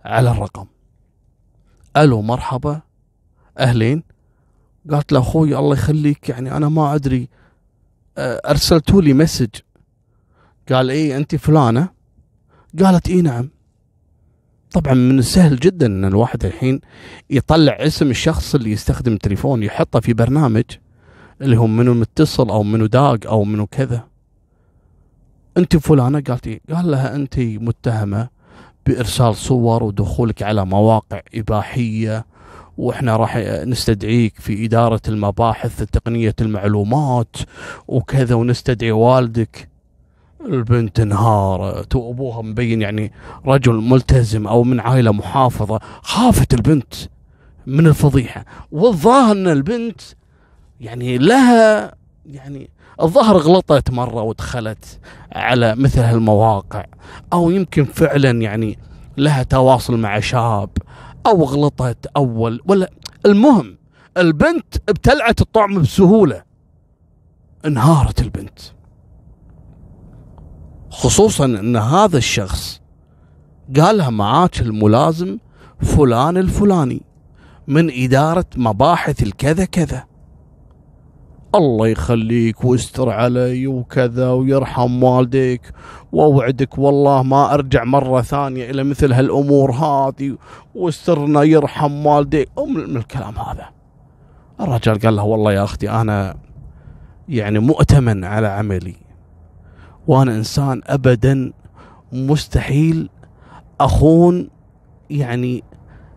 على 0.04 0.30
الرقم. 0.30 0.66
ألو 1.96 2.22
مرحبا. 2.22 2.80
أهلين. 3.58 4.02
قالت 4.90 5.12
له 5.12 5.20
أخوي 5.20 5.58
الله 5.58 5.74
يخليك 5.74 6.28
يعني 6.28 6.56
أنا 6.56 6.68
ما 6.68 6.94
أدري 6.94 7.28
أرسلتوا 8.18 9.02
لي 9.02 9.12
مسج. 9.12 9.48
قال 10.72 10.90
إيه 10.90 11.16
أنت 11.16 11.34
فلانة. 11.34 11.88
قالت 12.78 13.08
إي 13.08 13.22
نعم. 13.22 13.50
طبعا 14.70 14.94
من 14.94 15.18
السهل 15.18 15.56
جدا 15.56 15.86
إن 15.86 16.04
الواحد 16.04 16.44
الحين 16.44 16.80
يطلع 17.30 17.72
اسم 17.72 18.10
الشخص 18.10 18.54
اللي 18.54 18.72
يستخدم 18.72 19.12
التليفون 19.12 19.62
يحطه 19.62 20.00
في 20.00 20.12
برنامج 20.12 20.64
اللي 21.42 21.56
هو 21.56 21.66
منو 21.66 21.94
متصل 21.94 22.50
أو 22.50 22.62
منو 22.62 22.86
داق 22.86 23.18
أو 23.26 23.44
منو 23.44 23.66
كذا. 23.66 24.04
انت 25.56 25.76
فلانة؟ 25.76 26.20
قالت 26.20 26.46
إيه؟ 26.46 26.60
قال 26.74 26.90
لها 26.90 27.14
انت 27.14 27.38
متهمة 27.38 28.28
بإرسال 28.86 29.36
صور 29.36 29.82
ودخولك 29.82 30.42
على 30.42 30.64
مواقع 30.66 31.20
إباحية 31.34 32.26
وإحنا 32.78 33.16
راح 33.16 33.36
نستدعيك 33.66 34.34
في 34.40 34.64
إدارة 34.64 35.00
المباحث 35.08 35.82
تقنية 35.82 36.34
المعلومات 36.40 37.36
وكذا 37.88 38.34
ونستدعي 38.34 38.92
والدك. 38.92 39.68
البنت 40.46 41.00
انهارت 41.00 41.96
وابوها 41.96 42.42
مبين 42.42 42.82
يعني 42.82 43.12
رجل 43.46 43.74
ملتزم 43.74 44.46
أو 44.46 44.62
من 44.64 44.80
عائلة 44.80 45.12
محافظة 45.12 45.80
خافت 46.02 46.54
البنت 46.54 46.94
من 47.66 47.86
الفضيحة. 47.86 48.44
والظاهر 48.72 49.32
إن 49.32 49.48
البنت 49.48 50.00
يعني 50.82 51.18
لها 51.18 51.94
يعني 52.26 52.70
الظهر 53.02 53.36
غلطت 53.36 53.90
مرة 53.90 54.22
ودخلت 54.22 55.00
على 55.32 55.74
مثل 55.76 56.00
هالمواقع 56.00 56.84
أو 57.32 57.50
يمكن 57.50 57.84
فعلا 57.84 58.30
يعني 58.30 58.78
لها 59.16 59.42
تواصل 59.42 59.98
مع 59.98 60.20
شاب 60.20 60.70
أو 61.26 61.44
غلطت 61.44 62.06
أول 62.16 62.60
ولا 62.66 62.90
المهم 63.26 63.76
البنت 64.16 64.76
ابتلعت 64.88 65.40
الطعم 65.40 65.82
بسهولة 65.82 66.42
انهارت 67.64 68.20
البنت. 68.20 68.58
خصوصا 70.90 71.44
إن 71.44 71.76
هذا 71.76 72.18
الشخص 72.18 72.80
قالها 73.76 74.10
معاك 74.10 74.60
الملازم 74.60 75.38
فلان 75.80 76.36
الفلاني 76.36 77.02
من 77.66 77.90
إدارة 78.04 78.46
مباحث 78.56 79.22
الكذا 79.22 79.64
كذا. 79.64 80.11
الله 81.54 81.88
يخليك 81.88 82.64
واستر 82.64 83.10
علي 83.10 83.66
وكذا 83.66 84.30
ويرحم 84.30 85.02
والديك 85.02 85.72
واوعدك 86.12 86.78
والله 86.78 87.22
ما 87.22 87.54
أرجع 87.54 87.84
مرة 87.84 88.20
ثانية 88.20 88.70
إلى 88.70 88.84
مثل 88.84 89.12
هالأمور 89.12 89.72
هذه 89.72 90.36
واسترنا 90.74 91.42
يرحم 91.42 92.06
والديك. 92.06 92.48
من 92.58 92.96
الكلام 92.96 93.38
هذا؟ 93.38 93.68
الرجال 94.60 94.98
قال 94.98 95.16
له 95.16 95.24
والله 95.24 95.52
يا 95.52 95.64
أختي 95.64 95.90
أنا 95.90 96.36
يعني 97.28 97.58
مؤتمن 97.58 98.24
على 98.24 98.48
عملي 98.48 98.96
وأنا 100.06 100.36
إنسان 100.36 100.80
ابدا 100.86 101.52
مستحيل 102.12 103.08
أخون 103.80 104.48
يعني 105.10 105.64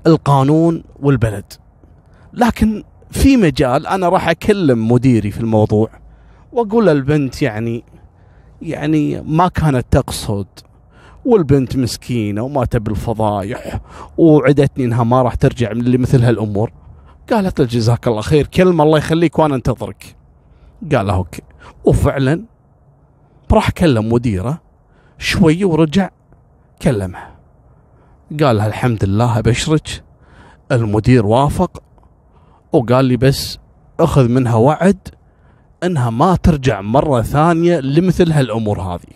القانون 0.08 0.84
والبلد. 1.02 1.54
لكن 2.34 2.84
في 3.16 3.38
مجال 3.38 3.88
أنا 3.88 4.10
راح 4.10 4.30
أكلم 4.30 4.92
مديري 4.92 5.32
في 5.32 5.40
الموضوع 5.40 5.90
وأقول 6.52 6.90
البنت 6.90 7.42
يعني 7.42 7.84
يعني 8.62 9.22
ما 9.22 9.48
كانت 9.48 9.86
تقصد 9.92 10.48
والبنت 11.26 11.78
مسكينة 11.78 12.42
وما 12.42 12.66
تبي 12.66 12.92
الفضايح 12.92 13.80
ووعدتني 14.18 14.86
إنها 14.86 15.04
ما 15.04 15.22
راح 15.22 15.36
ترجع 15.36 15.72
لمثل 15.72 16.24
هالأمور. 16.24 16.72
قالت 17.32 17.60
له 17.60 17.66
جزاك 17.66 18.08
الله 18.08 18.22
خير 18.22 18.48
كلمة 18.48 18.84
الله 18.84 18.98
يخليك 18.98 19.40
وأنا 19.40 19.56
أنتظرك. 19.56 20.16
قال 20.96 21.10
أوكي. 21.10 21.42
وفعلا 21.86 22.46
راح 23.52 23.70
كلم 23.70 24.14
مديره 24.14 24.62
شوي 25.18 25.64
ورجع 25.64 26.10
كلمها 26.82 27.36
قال 28.40 28.60
الحمد 28.60 29.06
لله 29.06 29.40
أبشرك. 29.40 30.04
المدير 30.72 31.26
وافق. 31.26 31.85
وقال 32.76 33.06
لي 33.06 33.18
بس 33.18 33.60
أخذ 34.00 34.28
منها 34.28 34.56
وعد 34.56 35.08
إنها 35.84 36.10
ما 36.10 36.36
ترجع 36.36 36.82
مرة 36.82 37.22
ثانية 37.22 37.80
لمثل 37.80 38.32
هالأمور 38.32 38.82
هذه. 38.82 39.16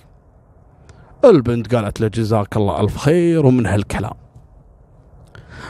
البنت 1.25 1.75
قالت 1.75 2.01
له 2.01 2.07
جزاك 2.07 2.57
الله 2.57 2.81
ألف 2.81 2.97
خير 2.97 3.45
ومن 3.45 3.65
هالكلام. 3.65 4.13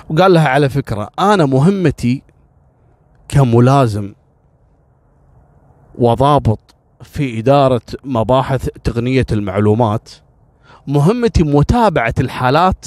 وقال 0.09 0.33
لها 0.33 0.47
على 0.47 0.69
فكرة 0.69 1.09
أنا 1.19 1.45
مهمتي 1.45 2.23
كملازم 3.27 4.13
وضابط 5.95 6.75
في 7.01 7.39
إدارة 7.39 7.81
مباحث 8.03 8.69
تقنية 8.83 9.25
المعلومات 9.31 10.09
مهمتي 10.87 11.43
متابعة 11.43 12.13
الحالات 12.19 12.85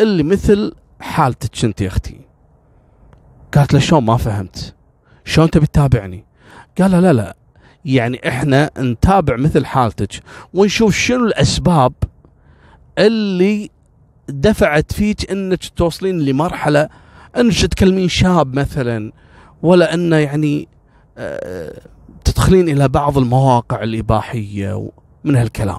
اللي 0.00 0.22
مثل 0.22 0.74
حالتك 1.00 1.64
انت 1.64 1.80
يا 1.80 1.88
أختي. 1.88 2.25
قالت 3.54 3.72
له 3.72 3.78
شلون 3.80 4.04
ما 4.04 4.16
فهمت؟ 4.16 4.74
شلون 5.24 5.50
تبي 5.50 5.66
تتابعني؟ 5.66 6.24
قال 6.80 6.90
لا 6.90 7.12
لا. 7.12 7.36
يعني 7.84 8.28
إحنا 8.28 8.70
نتابع 8.78 9.36
مثل 9.36 9.66
حالتك 9.66 10.22
ونشوف 10.54 10.94
شنو 10.94 11.24
الأسباب 11.26 11.92
اللي 12.98 13.70
دفعت 14.28 14.92
فيك 14.92 15.30
إنك 15.30 15.64
توصلين 15.76 16.20
لمرحلة 16.20 16.88
إنك 17.36 17.66
تكلمين 17.66 18.08
شاب 18.08 18.54
مثلا 18.58 19.12
ولا 19.62 19.94
إنه 19.94 20.16
يعني 20.16 20.68
آه، 21.18 21.80
تدخلين 22.24 22.68
إلى 22.68 22.88
بعض 22.88 23.18
المواقع 23.18 23.82
الإباحية 23.82 24.90
من 25.24 25.36
هالكلام. 25.36 25.78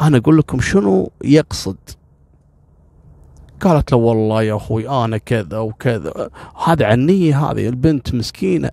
أنا 0.00 0.18
أقول 0.18 0.38
لكم 0.38 0.60
شنو 0.60 1.10
يقصد. 1.24 1.76
قالت 3.62 3.92
له 3.92 3.98
والله 3.98 4.42
يا 4.42 4.56
أخوي 4.56 4.88
أنا 4.88 5.18
كذا 5.18 5.58
وكذا. 5.58 6.30
هذا 6.64 6.86
عني 6.86 7.34
هذه 7.34 7.68
البنت 7.68 8.14
مسكينة. 8.14 8.70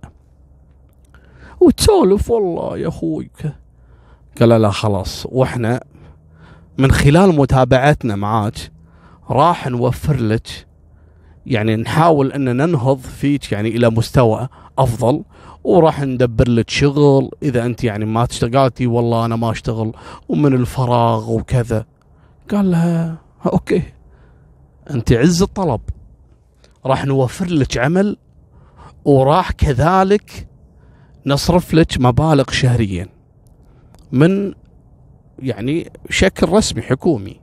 وتسولف 1.60 2.32
والله 2.32 2.78
يا 2.78 2.88
أخوي. 2.88 3.30
قال 4.40 4.50
لا 4.50 4.70
خلاص 4.70 5.26
وإحنا 5.30 5.84
من 6.78 6.92
خلال 6.92 7.36
متابعتنا 7.36 8.16
معاك 8.16 8.72
راح 9.30 9.68
نوفر 9.68 10.16
لك 10.16 10.68
يعني 11.46 11.76
نحاول 11.76 12.32
إن 12.32 12.58
ننهض 12.58 13.00
فيك 13.00 13.52
يعني 13.52 13.70
إلى 13.70 13.90
مستوى 13.90 14.48
أفضل 14.78 15.24
وراح 15.64 16.02
ندبر 16.02 16.50
لك 16.50 16.70
شغل. 16.70 17.30
إذا 17.44 17.66
أنت 17.66 17.84
يعني 17.84 18.06
ما 18.06 18.26
تشتغلتي 18.26 18.88
والله 18.88 19.26
أنا 19.26 19.36
ما 19.36 19.52
أشتغل 19.52 19.92
ومن 20.30 20.54
الفراغ 20.54 21.32
وكذا. 21.32 21.86
قال 22.52 22.72
لها 22.72 23.16
أوكي. 23.46 23.84
أنت 24.90 25.14
عز 25.14 25.42
الطلب. 25.42 25.82
راح 26.86 27.06
نوفر 27.06 27.46
لك 27.46 27.78
عمل 27.78 28.18
وراح 29.06 29.52
كذلك 29.52 30.48
نصرف 31.26 31.74
لك 31.74 32.00
مبالغ 32.00 32.52
شهريا. 32.52 33.08
من 34.12 34.54
يعني 35.40 35.92
شكل 36.10 36.50
رسمي 36.50 36.82
حكومي. 36.82 37.40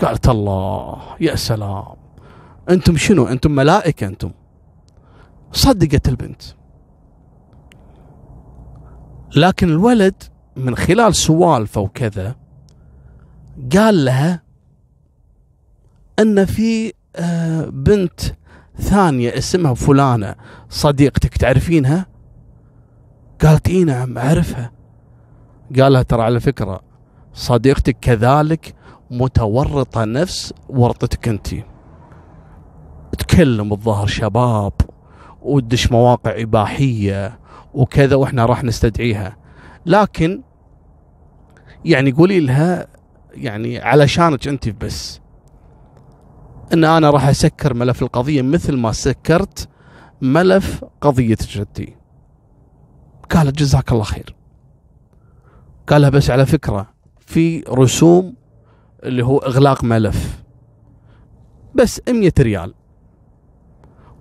قالت 0.00 0.28
الله 0.28 1.02
يا 1.20 1.36
سلام. 1.36 1.96
أنتم 2.70 2.96
شنو؟ 2.96 3.26
أنتم 3.26 3.50
ملائكة 3.50 4.06
أنتم. 4.06 4.30
صدقت 5.52 6.08
البنت. 6.08 6.42
لكن 9.36 9.68
الولد 9.68 10.22
من 10.56 10.76
خلال 10.76 11.14
سوالفه 11.14 11.80
وكذا 11.80 12.36
قال 13.76 14.04
لها 14.04 14.42
أن 16.18 16.44
في 16.44 16.92
آه، 17.16 17.64
بنت 17.64 18.20
ثانية 18.78 19.38
اسمها 19.38 19.74
فلانة 19.74 20.34
صديقتك 20.68 21.36
تعرفينها؟ 21.36 22.06
قالت 23.42 23.68
إي 23.68 23.84
نعم 23.84 24.18
أعرفها. 24.18 24.72
قالها 25.80 26.02
ترى 26.02 26.22
على 26.22 26.40
فكرة 26.40 26.80
صديقتك 27.32 27.96
كذلك 28.00 28.74
متورطة 29.10 30.04
نفس 30.04 30.54
ورطتك 30.68 31.28
أنت. 31.28 31.48
تكلم 33.18 33.72
الظاهر 33.72 34.06
شباب 34.06 34.72
وتدش 35.42 35.92
مواقع 35.92 36.42
إباحية 36.42 37.38
وكذا 37.74 38.16
وإحنا 38.16 38.46
راح 38.46 38.64
نستدعيها. 38.64 39.36
لكن 39.86 40.42
يعني 41.84 42.12
قولي 42.12 42.40
لها 42.40 42.86
يعني 43.34 43.78
علشانك 43.78 44.48
أنت 44.48 44.68
بس. 44.68 45.20
إن 46.72 46.84
أنا 46.84 47.10
راح 47.10 47.28
أسكر 47.28 47.74
ملف 47.74 48.02
القضية 48.02 48.42
مثل 48.42 48.76
ما 48.76 48.92
سكرت 48.92 49.68
ملف 50.22 50.84
قضية 51.00 51.36
جدي. 51.50 51.96
قالت 53.30 53.58
جزاك 53.58 53.92
الله 53.92 54.04
خير. 54.04 54.34
قالها 55.86 56.08
بس 56.08 56.30
على 56.30 56.46
فكرة 56.46 56.90
في 57.20 57.64
رسوم 57.68 58.34
اللي 59.02 59.24
هو 59.24 59.38
إغلاق 59.38 59.84
ملف. 59.84 60.42
بس 61.74 62.00
100 62.08 62.32
ريال. 62.38 62.74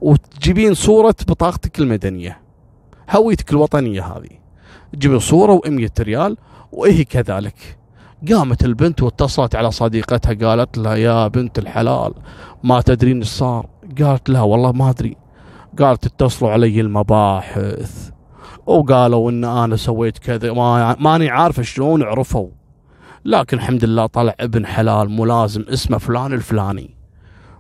وتجيبين 0.02 0.74
صورة 0.74 1.16
بطاقتك 1.28 1.80
المدنية. 1.80 2.42
هويتك 3.10 3.52
الوطنية 3.52 4.06
هذه. 4.06 4.40
تجيبين 4.94 5.20
صورة 5.20 5.60
و100 5.60 6.00
ريال 6.00 6.38
وهي 6.72 7.04
كذلك. 7.04 7.78
قامت 8.32 8.66
البنت 8.66 9.02
واتصلت 9.04 9.56
على 9.56 9.72
صديقتها 9.72 10.50
قالت 10.50 10.78
لها 10.78 10.96
يا 10.96 11.28
بنت 11.28 11.60
الحلال 11.60 12.14
ما 12.64 12.82
تدرين 12.82 13.18
إيش 13.18 13.28
صار؟ 13.28 13.70
قالت 14.02 14.30
لها 14.30 14.42
والله 14.42 14.72
ما 14.72 14.90
أدري. 14.90 15.18
قالت 15.80 16.06
اتصلوا 16.06 16.52
علي 16.52 16.82
المباحث. 16.82 18.10
وقالوا 18.66 19.32
إن 19.32 19.44
أنا 19.44 19.76
سويت 19.76 20.18
كذا 20.18 20.54
ما 20.54 20.96
ماني 21.00 21.30
عارفه 21.30 21.64
شلون 21.64 22.04
عرفوا. 22.04 22.50
لكن 23.26 23.58
الحمد 23.58 23.86
لله 23.86 24.06
طلع 24.06 24.36
ابن 24.40 24.66
حلال 24.66 25.10
ملازم 25.12 25.66
اسمه 25.70 25.98
فلان 25.98 26.34
الفلاني 26.34 26.96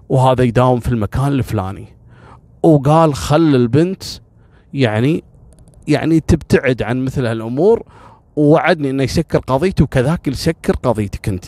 وهذا 0.09 0.43
يداوم 0.43 0.79
في 0.79 0.89
المكان 0.89 1.27
الفلاني. 1.27 1.87
وقال 2.63 3.15
خل 3.15 3.55
البنت 3.55 4.03
يعني 4.73 5.23
يعني 5.87 6.19
تبتعد 6.19 6.81
عن 6.81 7.05
مثل 7.05 7.25
هالأمور 7.25 7.83
ووعدني 8.37 8.89
إنه 8.89 9.03
يسكر 9.03 9.39
قضيته 9.39 9.83
وكذاك 9.83 10.27
يسكر 10.27 10.75
قضيتك 10.75 11.29
أنت. 11.29 11.45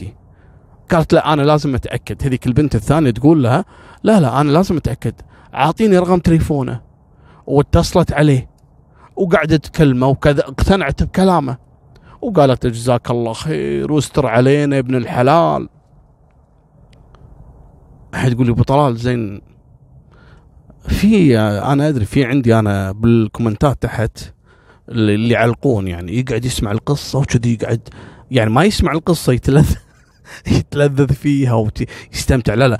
قالت 0.91 1.13
لا 1.13 1.33
أنا 1.33 1.41
لازم 1.41 1.75
أتأكد. 1.75 2.23
هذيك 2.23 2.47
البنت 2.47 2.75
الثانية 2.75 3.11
تقول 3.11 3.43
لها 3.43 3.65
لا 4.03 4.19
لا 4.19 4.41
أنا 4.41 4.51
لازم 4.51 4.77
أتأكد. 4.77 5.13
أعطيني 5.55 5.97
رقم 5.97 6.19
تليفونه. 6.19 6.81
واتصلت 7.47 8.13
عليه. 8.13 8.49
وقعدت 9.15 9.65
تكلمه 9.65 10.07
وكذا 10.07 10.41
اقتنعت 10.41 11.03
بكلامه. 11.03 11.57
وقالت 12.21 12.67
جزاك 12.67 13.11
الله 13.11 13.33
خير 13.33 13.91
واستر 13.91 14.27
علينا 14.27 14.75
يا 14.75 14.81
ابن 14.81 14.95
الحلال. 14.95 15.69
أحد 18.13 18.31
يقول 18.31 18.45
لي 18.45 18.51
أبو 18.51 18.63
طلال 18.63 18.97
زين 18.97 19.41
في 20.87 21.39
أنا 21.39 21.87
أدري 21.87 22.05
في 22.05 22.25
عندي 22.25 22.59
أنا 22.59 22.91
بالكومنتات 22.91 23.81
تحت 23.81 24.33
اللي 24.89 25.33
يعلقون 25.33 25.87
يعني 25.87 26.19
يقعد 26.19 26.45
يسمع 26.45 26.71
القصة 26.71 27.19
وكذي 27.19 27.53
يقعد 27.53 27.89
يعني 28.31 28.49
ما 28.49 28.63
يسمع 28.63 28.91
القصة 28.91 29.33
يتلذذ 29.33 29.75
يتلذذ 30.57 31.13
فيها 31.13 31.53
ويستمتع 31.53 32.53
لا 32.53 32.67
لا 32.67 32.79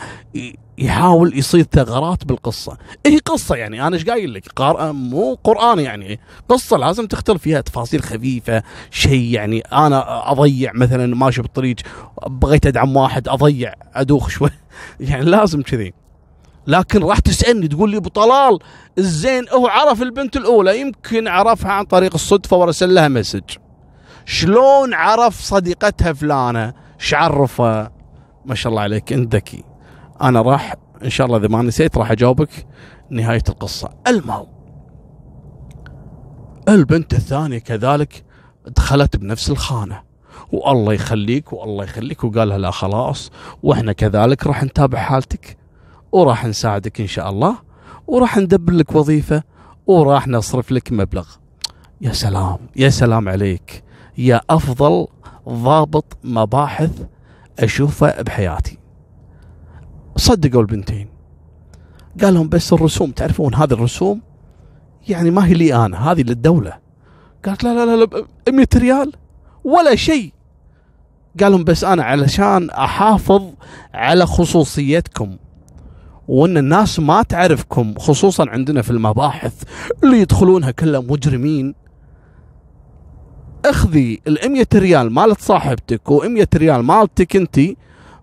يحاول 0.80 1.38
يصير 1.38 1.64
ثغرات 1.64 2.26
بالقصة. 2.26 2.78
هي 3.06 3.12
إيه 3.14 3.20
قصة 3.20 3.56
يعني؟ 3.56 3.88
أنا 3.88 3.96
إيش 3.96 4.06
قايل 4.06 4.34
لك؟ 4.34 4.48
قار... 4.56 4.94
مو 4.94 5.40
قرآن 5.44 5.80
يعني. 5.80 6.20
قصة 6.50 6.78
لازم 6.78 7.08
تختلف 7.08 7.42
فيها 7.42 7.62
تفاصيل 7.62 8.04
خفيفة 8.04 8.64
شيء 8.92 9.34
يعني. 9.34 9.60
أنا 9.60 10.32
أضيع 10.32 10.72
مثلا 10.76 11.16
ماشي 11.16 11.42
بالطريق 11.42 11.76
بغيت 12.28 12.66
أدعم 12.66 12.96
واحد 12.96 13.28
أضيع 13.28 13.74
أدوخ 13.94 14.30
شوي. 14.30 14.50
يعني 15.00 15.26
لازم 15.26 15.62
كذي. 15.62 15.94
لكن 16.70 17.04
راح 17.04 17.20
تسألني 17.20 17.68
تقول 17.68 17.90
لي 17.90 17.98
أبو 17.98 18.10
طلال 18.10 18.60
الزين 18.98 19.50
هو 19.50 19.68
عرف 19.68 20.02
البنت 20.02 20.38
الأولى 20.38 20.82
يمكن 20.82 21.28
عرفها 21.28 21.72
عن 21.72 21.86
طريق 21.86 22.14
الصدفة 22.14 22.58
ورسل 22.58 22.94
لها 22.94 23.08
مسج. 23.08 23.44
شلون 24.26 24.94
عرف 24.94 25.42
صديقتها 25.42 26.14
فلانة؟ 26.14 26.74
شعرفه. 26.98 27.92
ما 28.46 28.56
شاء 28.56 28.72
الله 28.72 28.82
عليك 28.82 29.14
أنت 29.14 29.36
ذكي. 29.36 29.64
أنا 30.22 30.42
راح 30.42 30.76
إن 31.04 31.10
شاء 31.10 31.28
الله 31.28 31.38
إذا 31.38 31.48
ما 31.48 31.62
نسيت 31.62 31.98
راح 31.98 32.12
أجاوبك 32.12 32.68
نهاية 33.10 33.44
القصة. 33.50 33.90
المهم 34.08 34.48
البنت 36.70 37.14
الثانية 37.14 37.58
كذلك 37.58 38.24
دخلت 38.68 39.16
بنفس 39.18 39.50
الخانة. 39.50 40.02
والله 40.52 40.94
يخليك 40.94 41.54
والله 41.54 41.84
يخليك 41.84 42.24
وقال 42.24 42.50
لها 42.50 42.58
لا 42.58 42.72
خلاص 42.72 43.32
وإحنا 43.64 43.94
كذلك 43.94 44.48
راح 44.48 44.64
نتابع 44.64 45.00
حالتك. 45.00 45.59
وراح 46.12 46.46
نساعدك 46.46 47.02
إن 47.02 47.08
شاء 47.08 47.30
الله 47.30 47.56
وراح 48.08 48.38
ندبر 48.38 48.74
لك 48.74 48.96
وظيفة 48.96 49.44
وراح 49.88 50.28
نصرف 50.28 50.72
لك 50.72 50.92
مبلغ. 50.92 51.28
يا 52.02 52.12
سلام 52.12 52.58
يا 52.76 52.90
سلام 52.90 53.30
عليك. 53.30 53.84
يا 54.18 54.42
أفضل 54.50 55.08
ضابط 55.50 56.18
مباحث 56.24 56.92
أشوفه 57.60 58.22
بحياتي. 58.22 58.78
صدقوا 60.16 60.62
البنتين. 60.62 61.10
قال 62.22 62.34
لهم 62.34 62.50
بس 62.50 62.74
الرسوم 62.74 63.12
تعرفون 63.12 63.56
هذه 63.56 63.74
الرسوم؟ 63.74 64.22
يعني 65.08 65.32
ما 65.32 65.46
هي 65.46 65.54
لي 65.54 65.86
أنا 65.86 66.12
هذه 66.12 66.22
للدولة. 66.22 66.74
قالت 67.46 67.64
لا 67.64 67.74
لا 67.74 67.96
لا, 67.96 68.06
لا 68.06 68.26
100 68.52 68.68
ريال؟ 68.76 69.14
ولا 69.64 69.96
شيء. 69.96 70.34
قال 71.40 71.52
لهم 71.52 71.64
بس 71.64 71.84
أنا 71.84 72.04
علشان 72.04 72.70
أحافظ 72.70 73.44
على 73.94 74.26
خصوصيتكم. 74.26 75.38
وإن 76.30 76.58
الناس 76.58 77.00
ما 77.00 77.24
تعرفكم 77.24 77.94
خصوصا 77.98 78.50
عندنا 78.50 78.82
في 78.82 78.92
المباحث 78.92 79.64
اللي 80.04 80.22
يدخلونها 80.22 80.72
كلها 80.72 81.00
مجرمين. 81.00 81.76
اخذي 83.66 84.22
ال 84.28 84.52
100 84.52 84.66
ريال 84.76 85.12
مالت 85.12 85.42
صاحبتك 85.42 86.12
و 86.12 86.22
100 86.28 86.48
ريال 86.56 86.84
مالتك 86.84 87.36
انت 87.36 87.60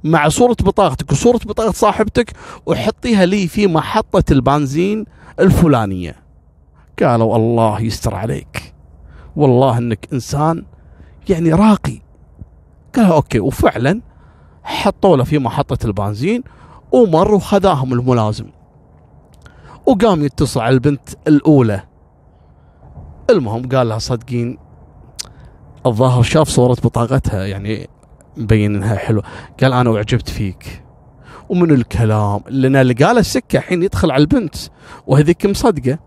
مع 0.04 0.28
صورة 0.28 0.56
بطاقتك 0.60 1.12
وصورة 1.12 1.38
بطاقة 1.38 1.72
صاحبتك 1.72 2.32
وحطيها 2.66 3.26
لي 3.26 3.48
في 3.48 3.66
محطة 3.66 4.32
البنزين 4.32 5.04
الفلانية. 5.40 6.16
قالوا 7.02 7.36
الله 7.36 7.80
يستر 7.80 8.14
عليك. 8.14 8.74
والله 9.36 9.78
إنك 9.78 10.08
إنسان 10.12 10.64
يعني 11.28 11.52
راقي. 11.52 12.00
قال 12.96 13.06
okay 13.06 13.40
وفعلا 13.40 14.00
حطوا 14.62 15.16
له 15.16 15.24
في 15.24 15.38
محطة 15.38 15.86
البنزين 15.86 16.42
ومر 16.92 17.34
وخذاهم 17.34 17.92
الملازم. 17.92 18.46
وقام 19.86 20.24
يتصل 20.24 20.60
على 20.60 20.74
البنت 20.74 21.08
الأولى. 21.28 21.82
المهم 23.30 23.68
قال 23.68 23.88
لها 23.88 23.98
صدقين 23.98 24.58
الظاهر 25.86 26.22
شاف 26.22 26.48
صورة 26.48 26.76
بطاقتها 26.84 27.46
يعني 27.46 27.88
مبين 28.36 28.74
إنها 28.74 28.96
حلوة. 28.96 29.22
قال 29.62 29.72
أنا 29.72 29.96
أعجبت 29.96 30.28
فيك. 30.28 30.82
ومن 31.48 31.70
الكلام 31.70 32.40
لأن 32.48 32.76
اللي 32.76 32.94
قاله 32.94 33.20
السكة 33.20 33.56
الحين 33.56 33.82
يدخل 33.82 34.10
على 34.10 34.20
البنت 34.20 34.54
وهذيك 35.06 35.46
مصدقة. 35.46 36.05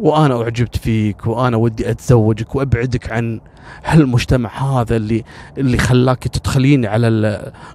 وأنا 0.00 0.42
أعجبت 0.42 0.76
فيك 0.76 1.26
وأنا 1.26 1.56
ودي 1.56 1.90
أتزوجك 1.90 2.54
وأبعدك 2.54 3.12
عن 3.12 3.40
هالمجتمع 3.84 4.50
هذا 4.50 4.96
اللي 4.96 5.24
اللي 5.58 5.78
خلاك 5.78 6.28
تدخلين 6.28 6.86
على 6.86 7.08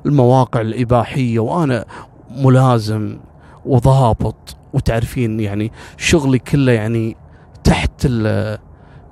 المواقع 0.05 0.61
الإباحية. 0.61 1.39
وأنا 1.39 1.85
ملازم 2.31 3.17
وضابط 3.65 4.55
وتعرفين 4.73 5.39
يعني 5.39 5.71
شغلي 5.97 6.39
كله 6.39 6.71
يعني 6.71 7.17
تحت 7.63 8.07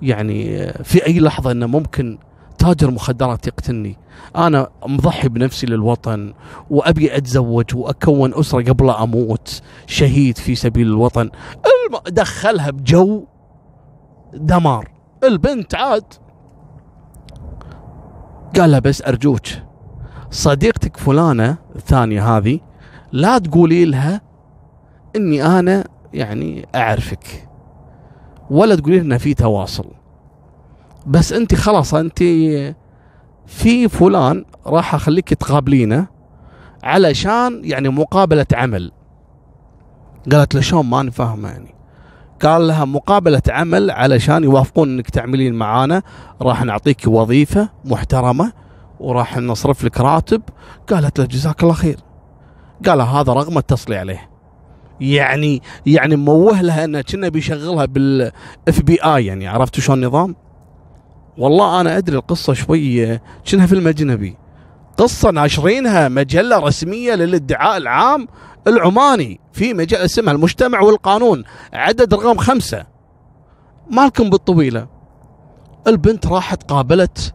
يعني 0.02 0.68
في 0.84 1.06
أي 1.06 1.20
لحظة 1.20 1.52
إنه 1.52 1.66
ممكن 1.66 2.18
تاجر 2.64 2.92
مخدرات 2.92 3.48
يقتلني. 3.48 3.98
أنا 4.36 4.70
مضحي 4.86 5.28
بنفسي 5.28 5.68
للوطن 5.68 6.34
وأبي 6.70 7.18
أتزوج 7.18 7.76
وأكون 7.76 8.34
أسرة 8.34 8.62
قبل 8.62 8.90
أموت 8.90 9.62
شهيد 9.88 10.38
في 10.38 10.56
سبيل 10.56 10.88
الوطن. 10.88 11.30
دخلها 12.08 12.72
بجو 12.72 13.26
دمار. 14.34 14.92
البنت 15.24 15.76
عاد. 15.76 16.04
قال 18.60 18.72
لها 18.72 18.80
بس 18.80 19.02
أرجوك 19.02 19.48
صديقتك 20.32 20.98
فلانة 20.98 21.58
الثانية 21.76 22.38
هذه 22.38 22.60
لا 23.12 23.38
تقولي 23.38 23.86
لها 23.86 24.22
إني 25.16 25.60
أنا 25.60 25.84
يعني 26.14 26.68
أعرفك 26.76 27.50
ولا 28.50 28.76
تقولي 28.76 29.00
لنا 29.00 29.18
في 29.18 29.34
تواصل. 29.34 30.03
بس 31.08 31.34
انت 31.34 31.56
خلاص 31.56 31.94
انت 31.94 32.20
في 33.46 33.90
فلان 33.90 34.46
راح 34.66 34.96
اخليك 34.96 35.34
تقابلينه 35.34 36.08
علشان 36.84 37.62
يعني 37.64 37.90
مقابلة 37.90 38.46
عمل. 38.54 38.92
قالت 40.32 40.56
له 40.56 40.62
شلون؟ 40.62 40.86
ما 40.86 41.04
نفهمه 41.04 41.50
يعني. 41.50 41.76
قال 42.42 42.68
لها 42.68 42.86
مقابلة 42.86 43.42
عمل 43.50 43.92
علشان 43.92 44.44
يوافقون 44.44 44.90
انك 44.90 45.10
تعملين 45.10 45.54
معانا. 45.54 46.02
راح 46.42 46.64
نعطيك 46.64 47.08
وظيفة 47.08 47.70
محترمة 47.86 48.54
وراح 49.00 49.38
نصرف 49.38 49.84
لك 49.84 50.00
راتب. 50.00 50.42
قالت 50.90 51.20
له 51.20 51.26
جزاك 51.26 51.64
الله 51.64 51.74
خير. 51.74 51.98
قال 52.86 53.02
هذا 53.02 53.34
رغم 53.34 53.58
اتصلي 53.58 53.98
عليه. 53.98 54.30
يعني 55.02 55.62
يعني 55.86 56.16
موه 56.16 56.62
لها 56.62 56.86
انه 56.86 57.02
كنا 57.02 57.30
بيشغلها 57.30 57.86
بالاف 57.86 58.82
بي 58.84 58.98
اي 59.04 59.26
يعني 59.26 59.48
عرفتوا 59.48 59.82
شلون 59.84 60.04
النظام؟ 60.04 60.36
والله 61.38 61.82
أنا 61.82 61.98
أدري 61.98 62.18
القصة 62.18 62.54
شوي 62.54 63.20
كأنها 63.46 63.66
فيلم 63.66 63.88
أجنبي. 63.88 64.38
قصة 64.98 65.32
ناشرينها 65.32 66.10
مجلة 66.10 66.60
رسمية 66.60 67.14
للادعاء 67.16 67.78
العام 67.78 68.28
العماني 68.68 69.40
في 69.54 69.74
مجلة 69.74 70.06
اسمها 70.06 70.34
المجتمع 70.34 70.82
والقانون 70.82 71.44
عدد 71.74 72.14
رقم 72.14 72.38
خمسة. 72.38 72.86
مالكم 73.92 74.30
بالطويلة. 74.30 74.88
البنت 75.88 76.28
راحت 76.28 76.64
قابلت 76.72 77.34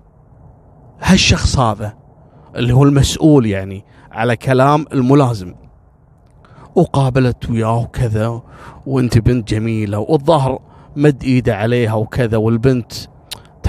هالشخص 1.01 1.59
هذا 1.59 1.95
اللي 2.57 2.73
هو 2.75 2.85
المسؤول 2.85 3.47
يعني 3.47 3.85
على 4.13 4.37
كلام 4.37 4.87
الملازم. 4.93 5.55
وقابلت 6.75 7.51
وياه 7.51 7.79
وكذا 7.79 8.43
وأنت 8.87 9.19
بنت 9.19 9.49
جميلة 9.49 9.99
والظاهر 9.99 10.59
مد 10.97 11.25
إيده 11.25 11.57
عليها 11.57 11.95
وكذا 11.95 12.37
والبنت 12.37 12.93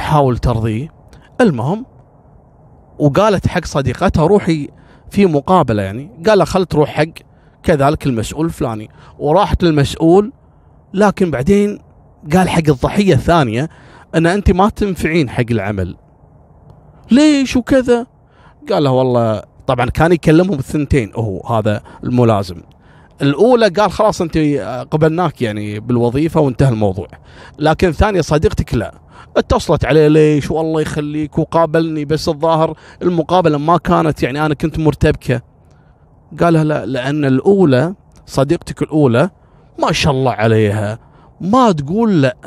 تحاول 0.10 0.38
ترضيه. 0.38 0.88
المهم 1.42 1.86
وقالت 3.00 3.48
حق 3.48 3.66
صديقتها 3.66 4.28
روحي 4.28 4.68
في 5.10 5.26
مقابلة 5.26 5.84
يعني. 5.84 6.12
قال 6.28 6.48
خل 6.48 6.66
تروح 6.66 6.90
حق 6.90 7.06
كذلك 7.64 8.06
المسؤول 8.06 8.46
الفلاني. 8.46 8.90
وراحت 9.20 9.64
للمسؤول 9.64 10.34
لكن 10.94 11.32
بعدين 11.32 11.80
قال 12.34 12.50
حق 12.50 12.70
الضحية 12.70 13.14
الثانية 13.14 13.70
إن 14.16 14.26
أنت 14.26 14.52
ما 14.52 14.70
تنفعين 14.70 15.30
حق 15.30 15.46
العمل. 15.52 15.96
ليش 17.12 17.56
وكذا؟ 17.56 18.08
قال 18.70 18.84
له 18.84 18.92
والله 18.92 19.44
طبعا 19.68 19.86
كان 19.86 20.12
يكلمهم 20.12 20.60
الثنتين 20.60 21.12
هو 21.16 21.48
هذا 21.48 21.82
الملازم. 22.04 22.62
الأولى 23.22 23.68
قال 23.68 23.92
خلاص 23.92 24.22
أنت 24.22 24.38
قبلناك 24.92 25.42
يعني 25.42 25.80
بالوظيفة 25.80 26.42
وانتهى 26.42 26.70
الموضوع. 26.70 27.08
لكن 27.60 27.88
الثانية 27.88 28.22
صديقتك 28.22 28.74
لا. 28.74 28.94
اتصلت 29.38 29.86
عليه 29.86 30.08
ليش؟ 30.08 30.52
والله 30.52 30.82
يخليك 30.82 31.38
وقابلني 31.38 32.06
بس 32.06 32.30
الظاهر 32.30 32.78
المقابلة 33.02 33.58
ما 33.58 33.78
كانت 33.78 34.24
يعني 34.24 34.46
أنا 34.46 34.54
كنت 34.54 34.80
مرتبكة. 34.80 35.42
قال 36.40 36.54
لا 36.54 36.86
لأن 36.86 37.26
الأولى 37.26 37.96
صديقتك 38.26 38.82
الأولى 38.82 39.30
ما 39.80 39.92
شاء 39.92 40.14
الله 40.14 40.32
عليها. 40.32 41.00
ما 41.42 41.72
تقول 41.72 42.22
لا. 42.22 42.38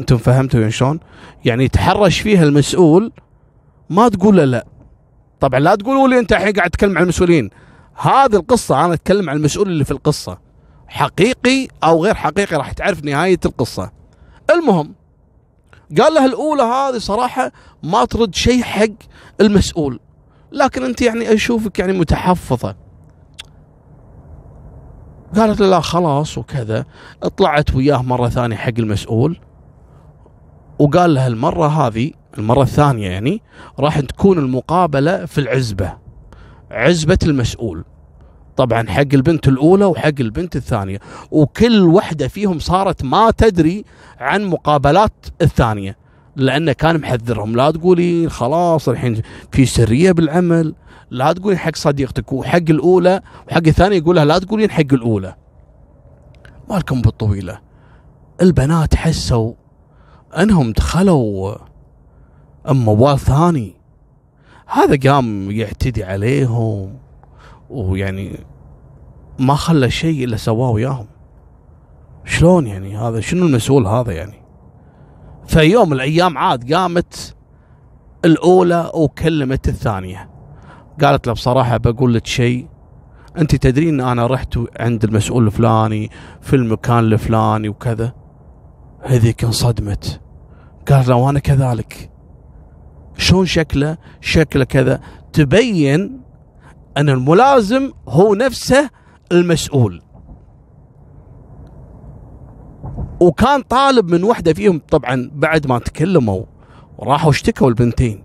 أنتم 0.00 0.16
فهمتوا 0.16 0.68
شلون؟ 0.68 1.00
يعني 1.44 1.64
يتحرش 1.64 2.20
فيها 2.20 2.44
المسؤول 2.44 3.12
ما 3.90 4.08
تقول 4.08 4.36
لا. 4.36 4.66
طبعا 5.40 5.60
لا 5.60 5.74
تقولوا 5.74 6.08
لي 6.08 6.18
أنت 6.18 6.32
الحين 6.32 6.52
قاعد 6.52 6.70
تتكلم 6.70 6.96
عن 6.98 7.02
المسؤولين. 7.02 7.50
هذه 7.98 8.36
القصة 8.36 8.84
أنا 8.84 8.94
أتكلم 8.94 9.30
عن 9.30 9.36
المسؤول 9.36 9.68
اللي 9.68 9.84
في 9.84 9.90
القصة. 9.90 10.38
حقيقي 10.88 11.68
أو 11.84 12.04
غير 12.04 12.14
حقيقي 12.14 12.56
راح 12.56 12.72
تعرف 12.72 13.04
نهاية 13.04 13.40
القصة. 13.44 13.92
المهم 14.50 14.94
قال 16.00 16.14
له 16.14 16.24
الأولى 16.24 16.62
هذه 16.62 16.98
صراحة 16.98 17.52
ما 17.82 18.04
ترد 18.04 18.34
شيء 18.34 18.62
حق 18.62 18.86
المسؤول 19.40 20.00
لكن 20.52 20.82
أنت 20.84 21.02
يعني 21.02 21.34
أشوفك 21.34 21.78
يعني 21.78 21.92
متحفظة. 21.92 22.76
قالت 25.36 25.60
له 25.60 25.66
لا 25.66 25.80
خلاص 25.80 26.38
وكذا. 26.38 26.84
طلعت 27.36 27.74
وياه 27.74 28.02
مرة 28.02 28.28
ثانية 28.28 28.56
حق 28.56 28.72
المسؤول 28.78 29.40
وقال 30.78 31.14
لها 31.14 31.26
المرة 31.26 31.66
هذه 31.66 32.10
المرة 32.38 32.62
الثانية 32.62 33.10
يعني 33.10 33.42
راح 33.78 34.00
تكون 34.00 34.38
المقابلة 34.38 35.24
في 35.26 35.38
العزبة. 35.38 36.07
عزبة 36.70 37.18
المسؤول. 37.22 37.84
طبعا 38.56 38.88
حق 38.88 39.14
البنت 39.14 39.48
الأولى 39.48 39.84
وحق 39.84 40.20
البنت 40.20 40.56
الثانية 40.56 40.98
وكل 41.30 41.82
وحدة 41.82 42.28
فيهم 42.28 42.58
صارت 42.58 43.04
ما 43.04 43.30
تدري 43.30 43.84
عن 44.18 44.44
مقابلات 44.44 45.12
الثانية 45.42 45.96
لأنه 46.36 46.72
كان 46.72 47.00
محذرهم. 47.00 47.56
لا 47.56 47.70
تقولي 47.70 48.28
خلاص 48.28 48.88
الحين 48.88 49.22
في 49.52 49.66
سرية 49.66 50.12
بالعمل 50.12 50.74
لا 51.10 51.32
تقولين 51.32 51.58
حق 51.58 51.76
صديقتك 51.76 52.32
وحق 52.32 52.70
الأولى 52.70 53.22
وحق 53.48 53.66
الثانية 53.66 53.96
يقولها 53.96 54.24
لا 54.24 54.38
تقولين 54.38 54.70
حق 54.70 54.92
الأولى. 54.92 55.34
مالكم 56.70 57.02
بالطويلة. 57.02 57.60
البنات 58.42 58.94
حسوا 58.94 59.52
أنهم 60.38 60.72
دخلوا 60.72 61.54
موال 62.66 63.18
ثاني. 63.18 63.77
هذا 64.70 65.10
قام 65.10 65.50
يعتدي 65.50 66.04
عليهم 66.04 66.98
ويعني 67.70 68.40
ما 69.38 69.54
خلى 69.54 69.90
شيء 69.90 70.24
إلا 70.24 70.36
سواه 70.36 70.70
وياهم. 70.70 71.06
شلون 72.24 72.66
يعني 72.66 72.96
هذا؟ 72.96 73.20
شنو 73.20 73.46
المسؤول 73.46 73.86
هذا 73.86 74.12
يعني؟ 74.12 74.42
في 75.46 75.60
يوم 75.60 75.92
الأيام 75.92 76.38
عاد 76.38 76.72
قامت 76.72 77.34
الأولى 78.24 78.90
وكلمت 78.94 79.68
الثانية. 79.68 80.30
قالت 81.02 81.26
له 81.26 81.32
بصراحة 81.32 81.76
بقول 81.76 82.14
لك 82.14 82.26
شيء 82.26 82.68
أنت 83.38 83.56
تدرين 83.56 84.00
إن 84.00 84.08
أنا 84.08 84.26
رحت 84.26 84.58
عند 84.80 85.04
المسؤول 85.04 85.46
الفلاني 85.46 86.10
في 86.40 86.56
المكان 86.56 86.98
الفلاني 86.98 87.68
وكذا؟ 87.68 88.12
هذيك 89.00 89.44
انصدمت. 89.44 90.20
قالت 90.88 91.08
له 91.08 91.16
وأنا 91.16 91.38
كذلك. 91.38 92.10
شلون 93.18 93.46
شكله؟ 93.46 93.96
شكله 94.20 94.64
كذا. 94.64 95.00
تبين 95.32 96.20
أن 96.96 97.08
الملازم 97.08 97.92
هو 98.08 98.34
نفسه 98.34 98.90
المسؤول. 99.32 100.02
وكان 103.20 103.62
طالب 103.62 104.10
من 104.10 104.24
وحدة 104.24 104.52
فيهم 104.52 104.80
طبعا 104.90 105.30
بعد 105.34 105.66
ما 105.66 105.78
تكلموا 105.78 106.42
وراحوا 106.98 107.30
اشتكوا 107.30 107.68
البنتين. 107.68 108.24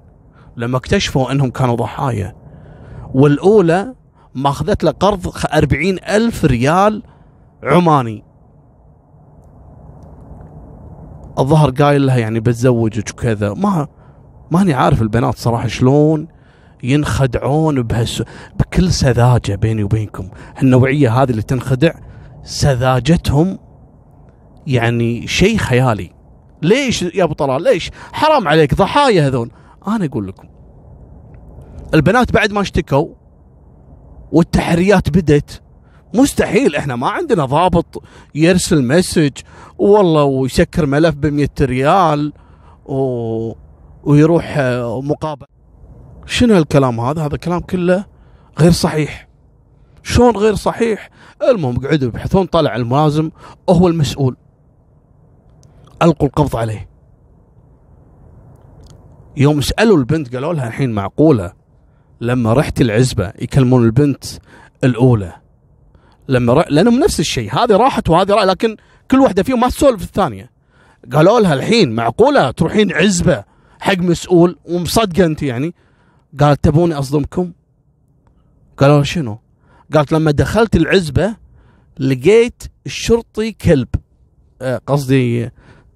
لما 0.57 0.77
اكتشفوا 0.77 1.31
أنهم 1.31 1.49
كانوا 1.49 1.75
ضحايا. 1.75 2.35
والأولى 3.13 3.95
ماخذت 4.35 4.83
له 4.83 4.91
قرض 4.91 5.31
أربعين 5.53 5.97
ألف 6.09 6.45
ريال 6.45 7.03
عماني. 7.63 8.23
الظهر 11.39 11.69
قايل 11.69 12.05
لها 12.05 12.17
يعني 12.17 12.39
بتزوجك 12.39 13.09
وكذا. 13.09 13.53
ما 13.53 13.87
ماني 14.51 14.73
عارف 14.73 15.01
البنات 15.01 15.37
صراحة 15.37 15.67
شلون 15.67 16.27
ينخدعون 16.83 17.81
بهس 17.81 18.23
بكل 18.59 18.91
سذاجة 18.91 19.55
بيني 19.55 19.83
وبينكم. 19.83 20.29
النوعيه 20.63 21.21
هذه 21.21 21.31
اللي 21.31 21.41
تنخدع 21.41 21.93
سذاجتهم 22.43 23.59
يعني 24.67 25.27
شيء 25.27 25.57
خيالي. 25.57 26.11
ليش 26.61 27.01
يا 27.01 27.23
أبو 27.23 27.33
طلال؟ 27.33 27.63
ليش؟ 27.63 27.91
حرام 28.13 28.47
عليك 28.47 28.75
ضحايا 28.75 29.27
هذول. 29.27 29.51
أنا 29.87 30.05
أقول 30.05 30.27
لكم 30.27 30.47
البنات 31.93 32.31
بعد 32.31 32.51
ما 32.51 32.61
اشتكوا 32.61 33.07
والتحريات 34.31 35.09
بدت 35.09 35.61
مستحيل 36.13 36.75
إحنا 36.75 36.95
ما 36.95 37.09
عندنا 37.09 37.45
ضابط 37.45 38.03
يرسل 38.35 38.83
مسج 38.83 39.31
والله 39.77 40.23
ويسكر 40.23 40.85
ملف 40.85 41.15
ب 41.15 41.47
ريال 41.61 42.33
و... 42.85 43.53
ويروح 44.03 44.57
مقابل. 45.03 45.45
شنو 46.25 46.57
الكلام 46.57 46.99
هذا؟ 46.99 47.25
هذا 47.25 47.37
كلام 47.37 47.59
كله 47.59 48.05
غير 48.59 48.71
صحيح. 48.71 49.27
شلون 50.03 50.37
غير 50.37 50.55
صحيح؟ 50.55 51.09
المهم 51.49 51.79
قعدوا 51.79 52.07
يبحثون 52.07 52.45
طلع 52.45 52.75
الملازم 52.75 53.31
هو 53.69 53.87
المسؤول. 53.87 54.37
ألقوا 56.01 56.27
القبض 56.27 56.55
عليه. 56.55 56.89
يوم 59.37 59.61
سألوا 59.61 59.97
البنت 59.97 60.35
قالوا 60.35 60.53
لها 60.53 60.67
الحين 60.67 60.91
معقولة. 60.91 61.53
لما 62.21 62.53
رحت 62.53 62.81
العزبة 62.81 63.33
يكلمون 63.39 63.85
البنت 63.85 64.23
الأولى. 64.83 65.33
لما 66.27 66.53
ر... 66.53 66.65
لأنهم 66.69 66.99
نفس 66.99 67.19
الشيء 67.19 67.53
هذه 67.55 67.75
راحت 67.75 68.09
وهذه 68.09 68.31
راحت 68.31 68.47
لكن 68.47 68.77
كل 69.11 69.19
واحدة 69.19 69.43
فيهم 69.43 69.59
ما 69.59 69.69
تسولف 69.69 70.03
الثانية. 70.03 70.51
قالوا 71.13 71.39
لها 71.39 71.53
الحين 71.53 71.95
معقولة 71.95 72.51
تروحين 72.51 72.93
عزبة 72.93 73.52
حق 73.83 73.97
مسؤول 73.97 74.57
ومصدقه 74.65 75.25
انت 75.25 75.43
يعني. 75.43 75.73
قالت 76.39 76.63
تبوني 76.63 76.93
أصدمكم؟ 76.93 77.51
قالوا 78.77 79.03
شنو؟ 79.03 79.39
قالت 79.93 80.11
لما 80.11 80.31
دخلت 80.31 80.75
العزبة 80.75 81.35
لقيت 81.99 82.63
الشرطي 82.85 83.51
كلب. 83.51 83.87
آه، 84.61 84.81
قصدي 84.87 85.49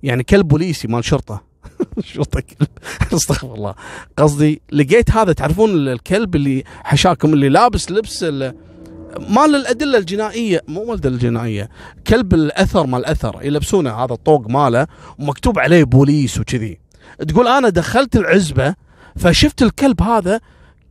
يعني 0.04 0.24
كلب 0.24 0.48
بوليسي 0.48 0.88
مال 0.88 1.06
شرطة. 1.06 1.44
شرطة 2.14 2.40
كلب. 2.40 2.68
أستغفر 3.14 3.54
الله. 3.54 3.76
قصدي 4.18 4.62
لقيت 4.72 5.12
هذا 5.12 5.34
تعرفون 5.34 5.70
الكلب 5.70 6.36
اللي 6.36 6.64
حشاكم 6.84 7.34
اللي 7.34 7.50
لابس 7.50 7.92
لبس 7.92 8.24
مال 8.24 9.56
الأدلة 9.56 9.98
الجنائية. 9.98 10.62
مو 10.68 10.80
مال 10.80 10.90
الأدلة 10.90 11.14
الجنائية. 11.14 11.70
كلب 12.08 12.34
الأثر 12.34 12.88
مال 12.88 13.00
الاثر 13.00 13.40
يلبسونه 13.44 13.94
هذا 13.94 14.14
الطوق 14.14 14.48
ماله 14.48 14.88
ومكتوب 15.20 15.60
عليه 15.60 15.84
بوليس 15.84 16.40
وكذي. 16.40 16.87
تقول 17.28 17.48
أنا 17.48 17.70
دخلت 17.70 18.16
العزبة 18.16 18.76
فشفت 19.16 19.62
الكلب 19.62 20.02
هذا 20.02 20.40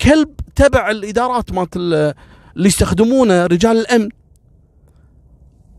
كلب 0.00 0.28
تبع 0.54 0.90
الإدارات 0.90 1.52
مالت 1.52 1.76
اللي 1.76 2.14
يستخدمونه 2.56 3.46
رجال 3.46 3.76
الأمن. 3.78 4.08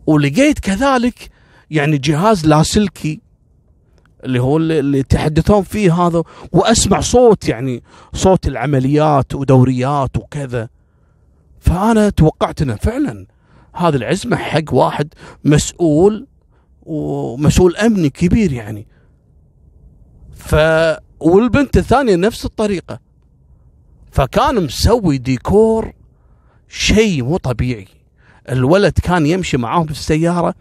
ولقيت 0.07 0.59
كذلك 0.59 1.29
يعني 1.71 1.97
جهاز 1.97 2.45
لاسلكي 2.45 3.21
اللي 4.23 4.39
هو 4.39 4.57
اللي 4.57 4.99
يتحدثون 4.99 5.63
فيه 5.63 5.93
هذا 5.93 6.23
وأسمع 6.51 6.99
صوت 6.99 7.49
يعني 7.49 7.83
صوت 8.13 8.47
العمليات 8.47 9.35
ودوريات 9.35 10.17
وكذا. 10.17 10.69
فأنا 11.59 12.09
توقعت 12.09 12.61
إنه 12.61 12.75
فعلا 12.75 13.25
هذه 13.73 13.95
العزمه 13.95 14.35
حق 14.35 14.73
واحد 14.73 15.13
مسؤول 15.43 16.27
ومسؤول 16.81 17.75
أمني 17.75 18.09
كبير 18.09 18.53
يعني. 18.53 18.87
ف 20.37 20.55
والبنت 21.19 21.77
الثانية 21.77 22.15
نفس 22.15 22.45
الطريقة. 22.45 22.99
فكان 24.11 24.63
مسوي 24.63 25.17
ديكور 25.17 25.93
شيء 26.67 27.23
مو 27.23 27.37
طبيعي. 27.37 27.87
الولد 28.49 28.93
كان 29.03 29.25
يمشي 29.25 29.57
معاهم 29.57 29.85
في 29.85 29.91
السيارة 29.91 30.53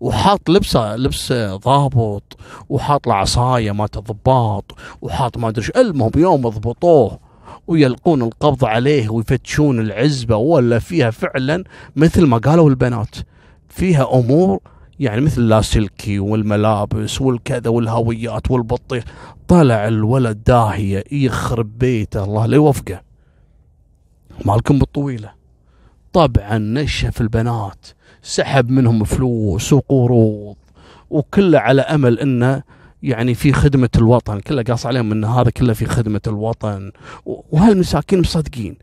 وحاط 0.00 0.50
لبسه 0.50 0.96
لبس 0.96 1.32
ضابط 1.32 2.36
وحاط 2.68 3.06
له 3.06 3.14
عصاية 3.14 3.72
مالت 3.72 3.96
الضباط 3.96 4.64
وحاط 5.02 5.38
ما 5.38 5.48
أدري 5.48 5.66
المهم 5.76 6.10
يوم 6.16 6.48
ضبطوه 6.48 7.18
ويلقون 7.66 8.22
القبض 8.22 8.64
عليه 8.64 9.08
ويفتشون 9.08 9.80
العزبة 9.80 10.36
ولا 10.36 10.78
فيها 10.78 11.10
فعلا 11.10 11.64
مثل 11.96 12.26
ما 12.26 12.38
قالوا 12.38 12.70
البنات. 12.70 13.14
فيها 13.68 14.14
أمور 14.18 14.60
يعني 15.04 15.20
مثل 15.20 15.42
اللاسلكي 15.42 16.18
والملابس 16.18 17.20
والكذا 17.20 17.68
والهويات 17.68 18.50
والبطيخ. 18.50 19.04
طلع 19.48 19.88
الولد 19.88 20.44
داهية 20.44 21.04
يخرب 21.12 21.78
بيته 21.78 22.24
الله 22.24 22.46
لا 22.46 22.56
يوفقه. 22.56 23.00
مالكم 24.44 24.78
بالطويلة. 24.78 25.32
طبعا 26.12 26.58
نشف 26.58 27.20
البنات 27.20 27.86
سحب 28.22 28.70
منهم 28.70 29.04
فلوس 29.04 29.72
وقروض 29.72 30.56
وكله 31.10 31.58
على 31.58 31.82
أمل 31.82 32.20
انه 32.20 32.62
يعني 33.02 33.34
في 33.34 33.52
خدمة 33.52 33.90
الوطن. 33.96 34.40
كله 34.40 34.62
قاص 34.62 34.86
عليهم 34.86 35.12
إن 35.12 35.24
هذا 35.24 35.50
كله 35.50 35.72
في 35.72 35.86
خدمة 35.86 36.20
الوطن. 36.26 36.92
وهالمساكين 37.26 38.20
مصدقين. 38.20 38.76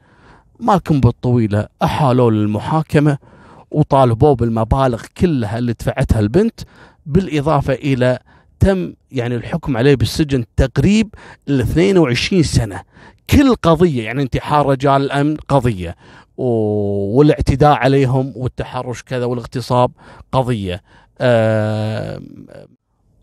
مالكم 0.59 0.99
بالطويلة 0.99 1.67
أحالوا 1.83 2.31
للمحاكمة. 2.31 3.17
وطالبوه 3.71 4.35
بالمبالغ 4.35 5.03
كلها 5.17 5.57
اللي 5.57 5.73
دفعتها 5.73 6.19
البنت 6.19 6.59
بالإضافة 7.05 7.73
إلى 7.73 8.19
تم 8.59 8.93
يعني 9.11 9.35
الحكم 9.35 9.77
عليه 9.77 9.95
بالسجن 9.95 10.45
تقريب 10.57 11.15
ال 11.49 11.59
22 11.61 12.43
سنة. 12.43 12.81
كل 13.29 13.55
قضية 13.55 14.03
يعني 14.03 14.21
انتحار 14.21 14.65
رجال 14.65 15.01
الأمن 15.01 15.37
قضية. 15.37 15.95
والاعتداء 16.37 17.71
عليهم 17.71 18.33
والتحرش 18.35 19.03
كذا 19.03 19.25
والاغتصاب 19.25 19.91
قضية. 20.31 20.81
آه 21.21 22.21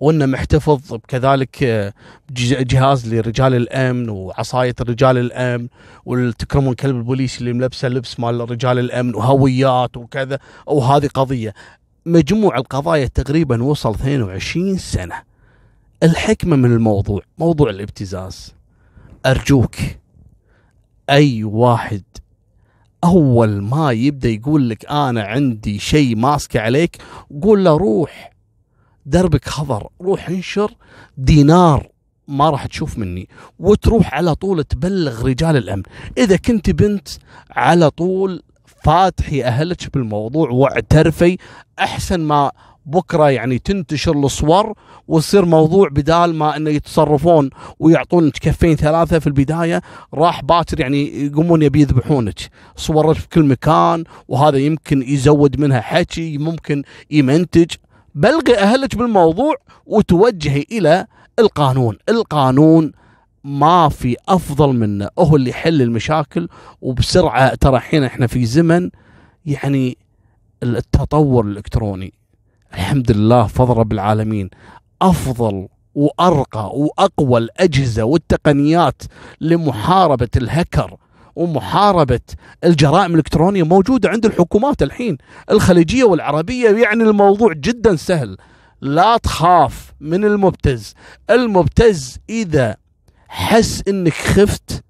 وإنه 0.00 0.26
محتفظ 0.26 0.94
كذلك 1.08 1.62
آه، 1.62 1.92
جهاز 2.30 3.14
لرجال 3.14 3.54
الأمن 3.54 4.08
وعصاية 4.08 4.74
رجال 4.80 5.18
الأمن 5.18 5.68
والتكرمون 6.06 6.74
كلب 6.74 6.96
البوليس 6.96 7.38
اللي 7.38 7.52
ملبسه 7.52 7.88
لبس 7.88 8.20
مال 8.20 8.50
رجال 8.50 8.78
الأمن 8.78 9.14
وهويات 9.14 9.96
وكذا. 9.96 10.38
وهذه 10.66 11.06
قضية. 11.06 11.54
مجموع 12.06 12.56
القضايا 12.56 13.06
تقريبا 13.06 13.62
وصل 13.62 13.94
22 13.94 14.78
سنة. 14.78 15.22
الحكمة 16.02 16.56
من 16.56 16.72
الموضوع 16.72 17.22
موضوع 17.38 17.70
الابتزاز. 17.70 18.54
أرجوك 19.26 19.76
أي 21.10 21.44
واحد 21.44 22.02
أول 23.04 23.62
ما 23.62 23.92
يبدأ 23.92 24.28
يقول 24.28 24.68
لك 24.68 24.90
أنا 24.90 25.22
عندي 25.22 25.78
شيء 25.78 26.16
ماسكه 26.16 26.60
عليك 26.60 26.96
قول 27.42 27.64
له 27.64 27.76
روح. 27.76 28.37
دربك 29.08 29.48
خضر 29.48 29.88
روح 30.00 30.28
انشر 30.28 30.70
دينار 31.16 31.88
ما 32.28 32.50
راح 32.50 32.66
تشوف 32.66 32.98
مني 32.98 33.28
وتروح 33.58 34.14
على 34.14 34.34
طول 34.34 34.64
تبلغ 34.64 35.26
رجال 35.26 35.56
الأمن. 35.56 35.82
إذا 36.18 36.36
كنت 36.36 36.70
بنت 36.70 37.08
على 37.50 37.90
طول 37.90 38.42
فاتحي 38.84 39.42
أهلك 39.44 39.94
بالموضوع 39.94 40.50
واعترفي. 40.50 41.38
أحسن 41.78 42.20
ما 42.20 42.50
بكرة 42.86 43.30
يعني 43.30 43.58
تنتشر 43.58 44.12
الصور 44.12 44.72
ويصير 45.08 45.44
موضوع 45.44 45.88
بدال 45.88 46.34
ما 46.34 46.56
إنه 46.56 46.70
يتصرفون 46.70 47.50
ويعطونك 47.78 48.32
كفين 48.32 48.76
ثلاثة 48.76 49.18
في 49.18 49.26
البداية 49.26 49.82
راح 50.14 50.42
باكر 50.42 50.80
يعني 50.80 51.26
يقومون 51.26 51.62
يبي 51.62 51.80
يذبحونك. 51.80 52.38
صورت 52.76 53.16
في 53.16 53.28
كل 53.28 53.44
مكان 53.44 54.04
وهذا 54.28 54.58
يمكن 54.58 55.02
يزود 55.02 55.60
منها 55.60 55.80
حكي 55.80 56.38
ممكن 56.38 56.82
يمنتج. 57.10 57.70
بلغي 58.18 58.58
أهلك 58.58 58.96
بالموضوع 58.96 59.54
وتوجهي 59.86 60.64
إلى 60.72 61.06
القانون. 61.38 61.98
القانون 62.08 62.92
ما 63.44 63.88
في 63.88 64.16
أفضل 64.28 64.72
منه 64.72 65.08
هو 65.18 65.36
اللي 65.36 65.50
يحل 65.50 65.82
المشاكل 65.82 66.48
وبسرعة 66.80 67.54
ترى 67.54 67.76
الحين 67.76 68.04
إحنا 68.04 68.26
في 68.26 68.46
زمن 68.46 68.90
يعني 69.46 69.98
التطور 70.62 71.44
الإلكتروني. 71.44 72.12
الحمد 72.74 73.10
لله 73.10 73.46
فضل 73.46 73.76
رب 73.76 73.92
العالمين. 73.92 74.50
أفضل 75.02 75.68
وأرقى 75.94 76.70
وأقوى 76.74 77.38
الأجهزة 77.40 78.02
والتقنيات 78.02 79.02
لمحاربة 79.40 80.28
الهكر 80.36 80.96
ومحاربة 81.38 82.20
الجرائم 82.64 83.10
الإلكترونية 83.10 83.62
موجودة 83.62 84.08
عند 84.08 84.26
الحكومات 84.26 84.82
الحين. 84.82 85.18
الخليجية 85.50 86.04
والعربية 86.04 86.70
يعني 86.70 87.02
الموضوع 87.02 87.52
جدا 87.52 87.96
سهل. 87.96 88.36
لا 88.80 89.16
تخاف 89.16 89.92
من 90.00 90.24
المبتز. 90.24 90.94
المبتز 91.30 92.18
إذا 92.30 92.76
حس 93.28 93.82
إنك 93.88 94.12
خفت 94.12 94.84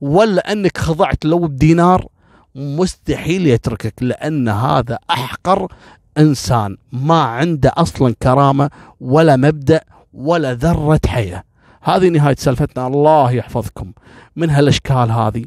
ولا 0.00 0.52
إنك 0.52 0.78
خضعت 0.78 1.24
لو 1.24 1.38
بدينار 1.38 2.06
مستحيل 2.54 3.46
يتركك 3.46 4.02
لأن 4.02 4.48
هذا 4.48 4.98
أحقر 5.10 5.72
إنسان 6.18 6.76
ما 6.92 7.22
عنده 7.22 7.72
أصلا 7.76 8.14
كرامة 8.22 8.70
ولا 9.00 9.36
مبدأ 9.36 9.80
ولا 10.12 10.54
ذرة 10.54 11.00
حياة. 11.06 11.42
هذه 11.82 12.08
نهاية 12.08 12.36
سالفتنا. 12.38 12.86
الله 12.86 13.32
يحفظكم. 13.32 13.92
من 14.36 14.50
هالأشكال 14.50 15.10
هذه 15.10 15.44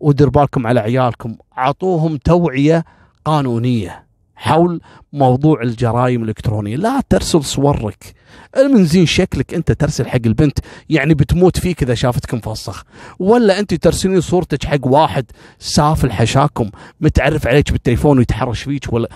ودير 0.00 0.28
بالكم 0.28 0.66
على 0.66 0.80
عيالكم 0.80 1.36
أعطوهم 1.58 2.16
توعية 2.16 2.84
قانونية 3.24 4.08
حول 4.36 4.80
موضوع 5.12 5.62
الجرائم 5.62 6.22
الإلكترونية. 6.22 6.76
لا 6.76 7.00
ترسل 7.08 7.44
صورك. 7.44 8.14
المنزين 8.56 9.06
شكلك 9.06 9.54
أنت 9.54 9.72
ترسل 9.72 10.06
حق 10.06 10.20
البنت 10.26 10.58
يعني 10.90 11.14
بتموت 11.14 11.58
فيك 11.58 11.82
إذا 11.82 11.94
شافتك 11.94 12.34
مفسخ 12.34 12.84
ولا 13.18 13.58
انت 13.58 13.74
ترسلين 13.74 14.20
صورتك 14.20 14.64
حق 14.64 14.86
واحد 14.86 15.24
سافل 15.58 16.12
حشاكم 16.12 16.70
متعرف 17.00 17.46
عليك 17.46 17.72
بالتليفون 17.72 18.18
ويتحرش 18.18 18.62
فيك 18.62 18.92
ولا 18.92 19.08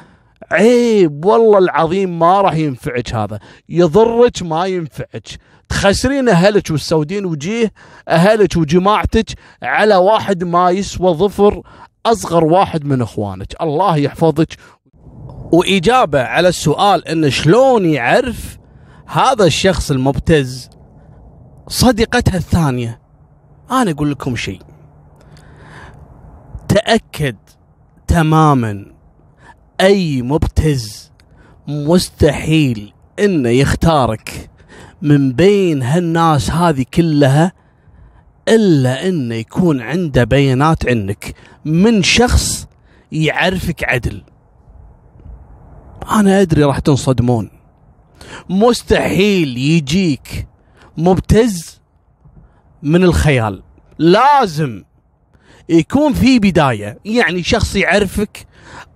عيب 0.51 1.25
والله 1.25 1.59
العظيم 1.59 2.19
ما 2.19 2.41
راح 2.41 2.55
ينفعك 2.55 3.15
هذا. 3.15 3.39
يضرك 3.69 4.43
ما 4.43 4.67
ينفعك. 4.67 5.29
تخسرين 5.69 6.29
أهلك 6.29 6.71
وتسودين 6.71 7.25
وجيه 7.25 7.73
أهلك 8.09 8.57
وجماعتك 8.57 9.27
على 9.63 9.97
واحد 9.97 10.45
ما 10.45 10.71
يسوى 10.71 11.15
ظفر 11.15 11.63
أصغر 12.07 12.45
واحد 12.45 12.85
من 12.85 13.03
إخوانك. 13.03 13.63
الله 13.63 13.97
يحفظك. 13.97 14.57
وإجابة 15.53 16.23
على 16.23 16.49
السؤال 16.49 17.09
إن 17.09 17.31
شلون 17.31 17.85
يعرف 17.87 18.59
هذا 19.07 19.45
الشخص 19.45 19.91
المبتز؟ 19.91 20.71
صديقتها 21.69 22.37
الثانية. 22.37 23.01
أنا 23.71 23.91
أقول 23.91 24.11
لكم 24.11 24.37
شيء. 24.37 24.61
تأكد 26.69 27.37
تماما 28.07 28.93
أي 29.83 30.23
مبتز 30.23 31.13
مستحيل 31.69 32.93
إنه 33.19 33.49
يختارك 33.49 34.51
من 35.03 35.33
بين 35.33 35.83
هالناس 35.83 36.51
هذه 36.51 36.85
كلها 36.95 37.53
إلا 38.49 39.09
إنه 39.09 39.35
يكون 39.35 39.81
عنده 39.81 40.25
بيانات 40.25 40.89
عنك 40.89 41.35
من 41.65 42.03
شخص 42.03 42.67
يعرفك 43.13 43.85
عدل. 43.85 44.23
أنا 46.11 46.41
أدري 46.41 46.65
راح 46.65 46.79
تنصدمون. 46.79 47.51
مستحيل 48.51 49.59
يجيك 49.59 50.49
مبتز 50.97 51.81
من 52.83 53.05
الخيال. 53.05 53.63
لازم 53.99 54.85
يكون 55.69 56.13
في 56.13 56.39
بداية 56.39 56.99
يعني 57.05 57.43
شخص 57.43 57.77
يعرفك 57.77 58.47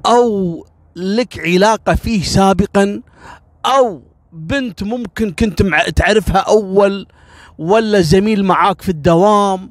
أو 0.07 0.67
لك 0.97 1.39
علاقة 1.39 1.95
فيه 1.95 2.23
سابقا 2.23 3.03
أو 3.67 4.03
بنت 4.33 4.83
ممكن 4.83 5.31
كنت 5.33 5.63
تعرفها 5.97 6.39
أول 6.39 7.07
ولا 7.59 8.01
زميل 8.01 8.45
معاك 8.45 8.83
في 8.83 8.89
الدوام 8.89 9.71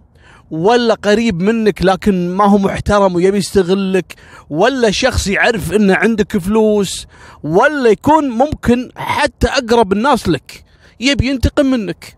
ولا 0.51 0.93
قريب 0.93 1.41
منك 1.41 1.81
لكن 1.85 2.29
ما 2.29 2.45
هو 2.45 2.57
محترم 2.57 3.15
ويبي 3.15 3.37
يستغلك 3.37 4.15
ولا 4.49 4.91
شخص 4.91 5.27
يعرف 5.27 5.73
ان 5.73 5.91
عندك 5.91 6.37
فلوس 6.37 7.07
ولا 7.43 7.89
يكون 7.89 8.29
ممكن 8.29 8.89
حتى 8.95 9.47
أقرب 9.47 9.93
الناس 9.93 10.29
لك 10.29 10.63
يبي 10.99 11.27
ينتقم 11.27 11.65
منك. 11.65 12.17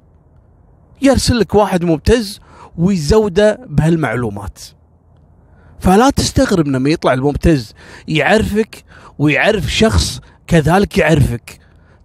يرسل 1.01 1.39
لك 1.39 1.55
واحد 1.55 1.84
مبتز 1.84 2.39
ويزوده 2.78 3.60
بهالمعلومات. 3.70 4.60
فلا 5.80 6.10
تستغرب 6.10 6.68
لما 6.68 6.89
يطلع 6.89 7.14
المبتز 7.14 7.74
يعرفك 8.08 8.84
ويعرف 9.20 9.72
شخص 9.72 10.20
كذلك 10.47 10.97
يعرفك. 10.97 11.59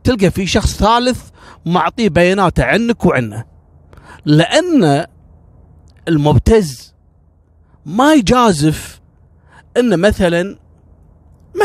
تلقى 0.05 0.31
في 0.31 0.47
شخص 0.47 0.77
ثالث 0.77 1.29
معطيه 1.67 2.09
بياناته 2.09 2.65
عنك 2.65 3.05
وعنه. 3.05 3.45
لأن 4.25 5.07
المبتز 6.09 6.95
ما 7.87 8.15
يجازف 8.15 9.01
انه 9.77 9.97
مثلا 9.97 10.59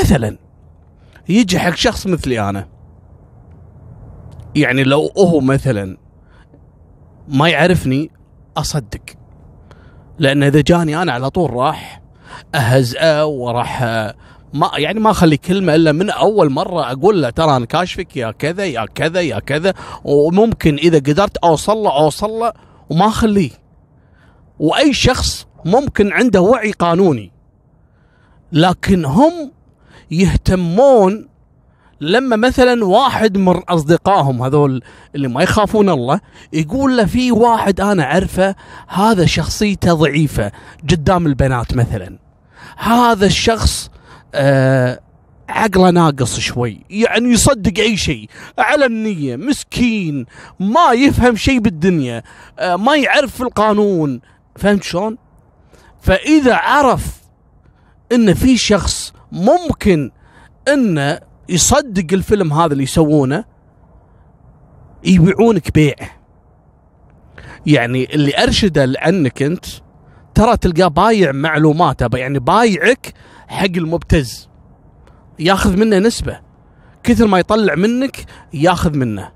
مثلا 0.01 0.37
يجي 1.29 1.59
حق 1.59 1.75
شخص 1.75 2.07
مثلي 2.07 2.49
أنا. 2.49 2.67
يعني 4.55 4.83
لو 4.83 5.11
هو 5.17 5.39
مثلا 5.39 5.97
ما 7.27 7.49
يعرفني 7.49 8.11
أصدق. 8.57 9.01
لأن 10.19 10.43
إذا 10.43 10.61
جاني 10.61 11.01
أنا 11.01 11.11
على 11.11 11.29
طول 11.29 11.53
راح 11.53 12.01
اهزئه 12.55 13.25
وراح 13.25 13.83
ما 14.53 14.71
يعني 14.77 14.99
ما 14.99 15.11
أخلي 15.11 15.37
كلمة 15.37 15.75
إلا 15.75 15.91
من 15.91 16.09
أول 16.09 16.49
مرة 16.49 16.91
أقول 16.91 17.21
له 17.21 17.29
ترى 17.29 17.57
أنا 17.57 17.65
كاشفك 17.65 18.17
يا 18.17 18.31
كذا 18.31 18.65
يا 18.65 18.85
كذا 18.95 19.21
يا 19.21 19.39
كذا. 19.39 19.73
وممكن 20.03 20.75
إذا 20.75 20.97
قدرت 20.97 21.37
أوصل 21.37 21.77
له 21.77 21.91
أوصل 21.97 22.29
له 22.29 22.53
وما 22.89 23.07
أخليه. 23.07 23.51
وأي 24.59 24.93
شخص 24.93 25.47
ممكن 25.65 26.13
عنده 26.13 26.41
وعي 26.41 26.71
قانوني. 26.71 27.31
لكن 28.51 29.05
هم 29.05 29.51
يهتمون 30.11 31.27
لما 32.01 32.35
مثلا 32.35 32.85
واحد 32.85 33.37
من 33.37 33.57
أصدقائهم 33.57 34.41
هذول 34.41 34.83
اللي 35.15 35.27
ما 35.27 35.43
يخافون 35.43 35.89
الله 35.89 36.19
يقول 36.53 36.97
له 36.97 37.05
في 37.05 37.31
واحد 37.31 37.81
أنا 37.81 38.03
أعرفه 38.03 38.55
هذا 38.87 39.25
شخصيته 39.25 39.93
ضعيفة 39.93 40.51
قدام 40.89 41.27
البنات 41.27 41.73
مثلا. 41.75 42.17
هذا 42.77 43.25
الشخص 43.25 43.89
آه 44.35 44.99
عقله 45.49 45.89
ناقص 45.89 46.39
شوي. 46.39 46.81
يعني 46.89 47.29
يصدق 47.29 47.79
أي 47.79 47.97
شيء. 47.97 48.29
على 48.59 48.85
النية 48.85 49.35
مسكين 49.35 50.25
ما 50.59 50.91
يفهم 50.93 51.35
شيء 51.35 51.59
بالدنيا 51.59 52.23
آه 52.59 52.75
ما 52.75 52.95
يعرف 52.95 53.41
القانون. 53.41 54.21
فهمت 54.55 54.83
شلون؟ 54.83 55.17
فإذا 56.01 56.55
عرف 56.55 57.05
إن 58.11 58.33
في 58.33 58.57
شخص 58.57 59.13
ممكن 59.31 60.11
إنه 60.67 61.19
يصدق 61.49 62.13
الفيلم 62.13 62.53
هذا 62.53 62.73
اللي 62.73 62.83
يسوونه 62.83 63.43
يبيعونك 65.03 65.71
بيع 65.73 65.95
يعني 67.65 68.13
اللي 68.15 68.43
أرشده 68.43 68.93
عنك 68.99 69.41
أنت 69.41 69.65
ترى 70.35 70.57
تلقاه 70.57 70.87
بايع 70.87 71.31
معلوماته 71.31 72.17
يعني 72.17 72.39
بايعك 72.39 73.13
حق 73.47 73.65
المبتز. 73.65 74.49
ياخذ 75.39 75.77
منه 75.77 75.99
نسبة. 75.99 76.39
كثر 77.03 77.27
ما 77.27 77.39
يطلع 77.39 77.75
منك 77.75 78.25
ياخذ 78.53 78.97
منه. 78.97 79.31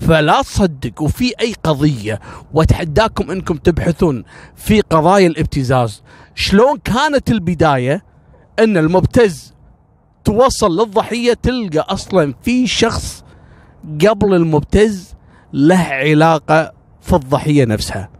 فلا 0.00 0.42
تصدق 0.42 1.02
وفي 1.02 1.32
أي 1.40 1.54
قضية 1.64 2.20
وأتحداكم 2.54 3.30
إنكم 3.30 3.56
تبحثون 3.56 4.24
في 4.56 4.80
قضايا 4.80 5.26
الابتزاز. 5.26 6.02
شلون 6.34 6.78
كانت 6.78 7.30
البداية؟ 7.30 8.04
إن 8.58 8.76
المبتز 8.76 9.54
توصل 10.24 10.80
للضحية 10.80 11.32
تلقى 11.32 11.78
أصلا 11.78 12.34
في 12.42 12.66
شخص 12.66 13.24
قبل 14.06 14.34
المبتز 14.34 15.14
له 15.52 15.78
علاقة 15.78 16.72
في 17.00 17.12
الضحية 17.12 17.64
نفسها. 17.64 18.19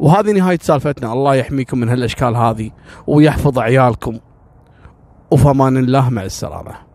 وهذه 0.00 0.32
نهاية 0.32 0.58
سالفتنا. 0.62 1.12
الله 1.12 1.34
يحميكم 1.34 1.78
من 1.78 1.88
هالأشكال 1.88 2.36
هذه 2.36 2.70
ويحفظ 3.06 3.58
عيالكم 3.58 4.18
وفمان 5.30 5.76
الله 5.76 6.10
مع 6.10 6.22
السلامة. 6.24 6.93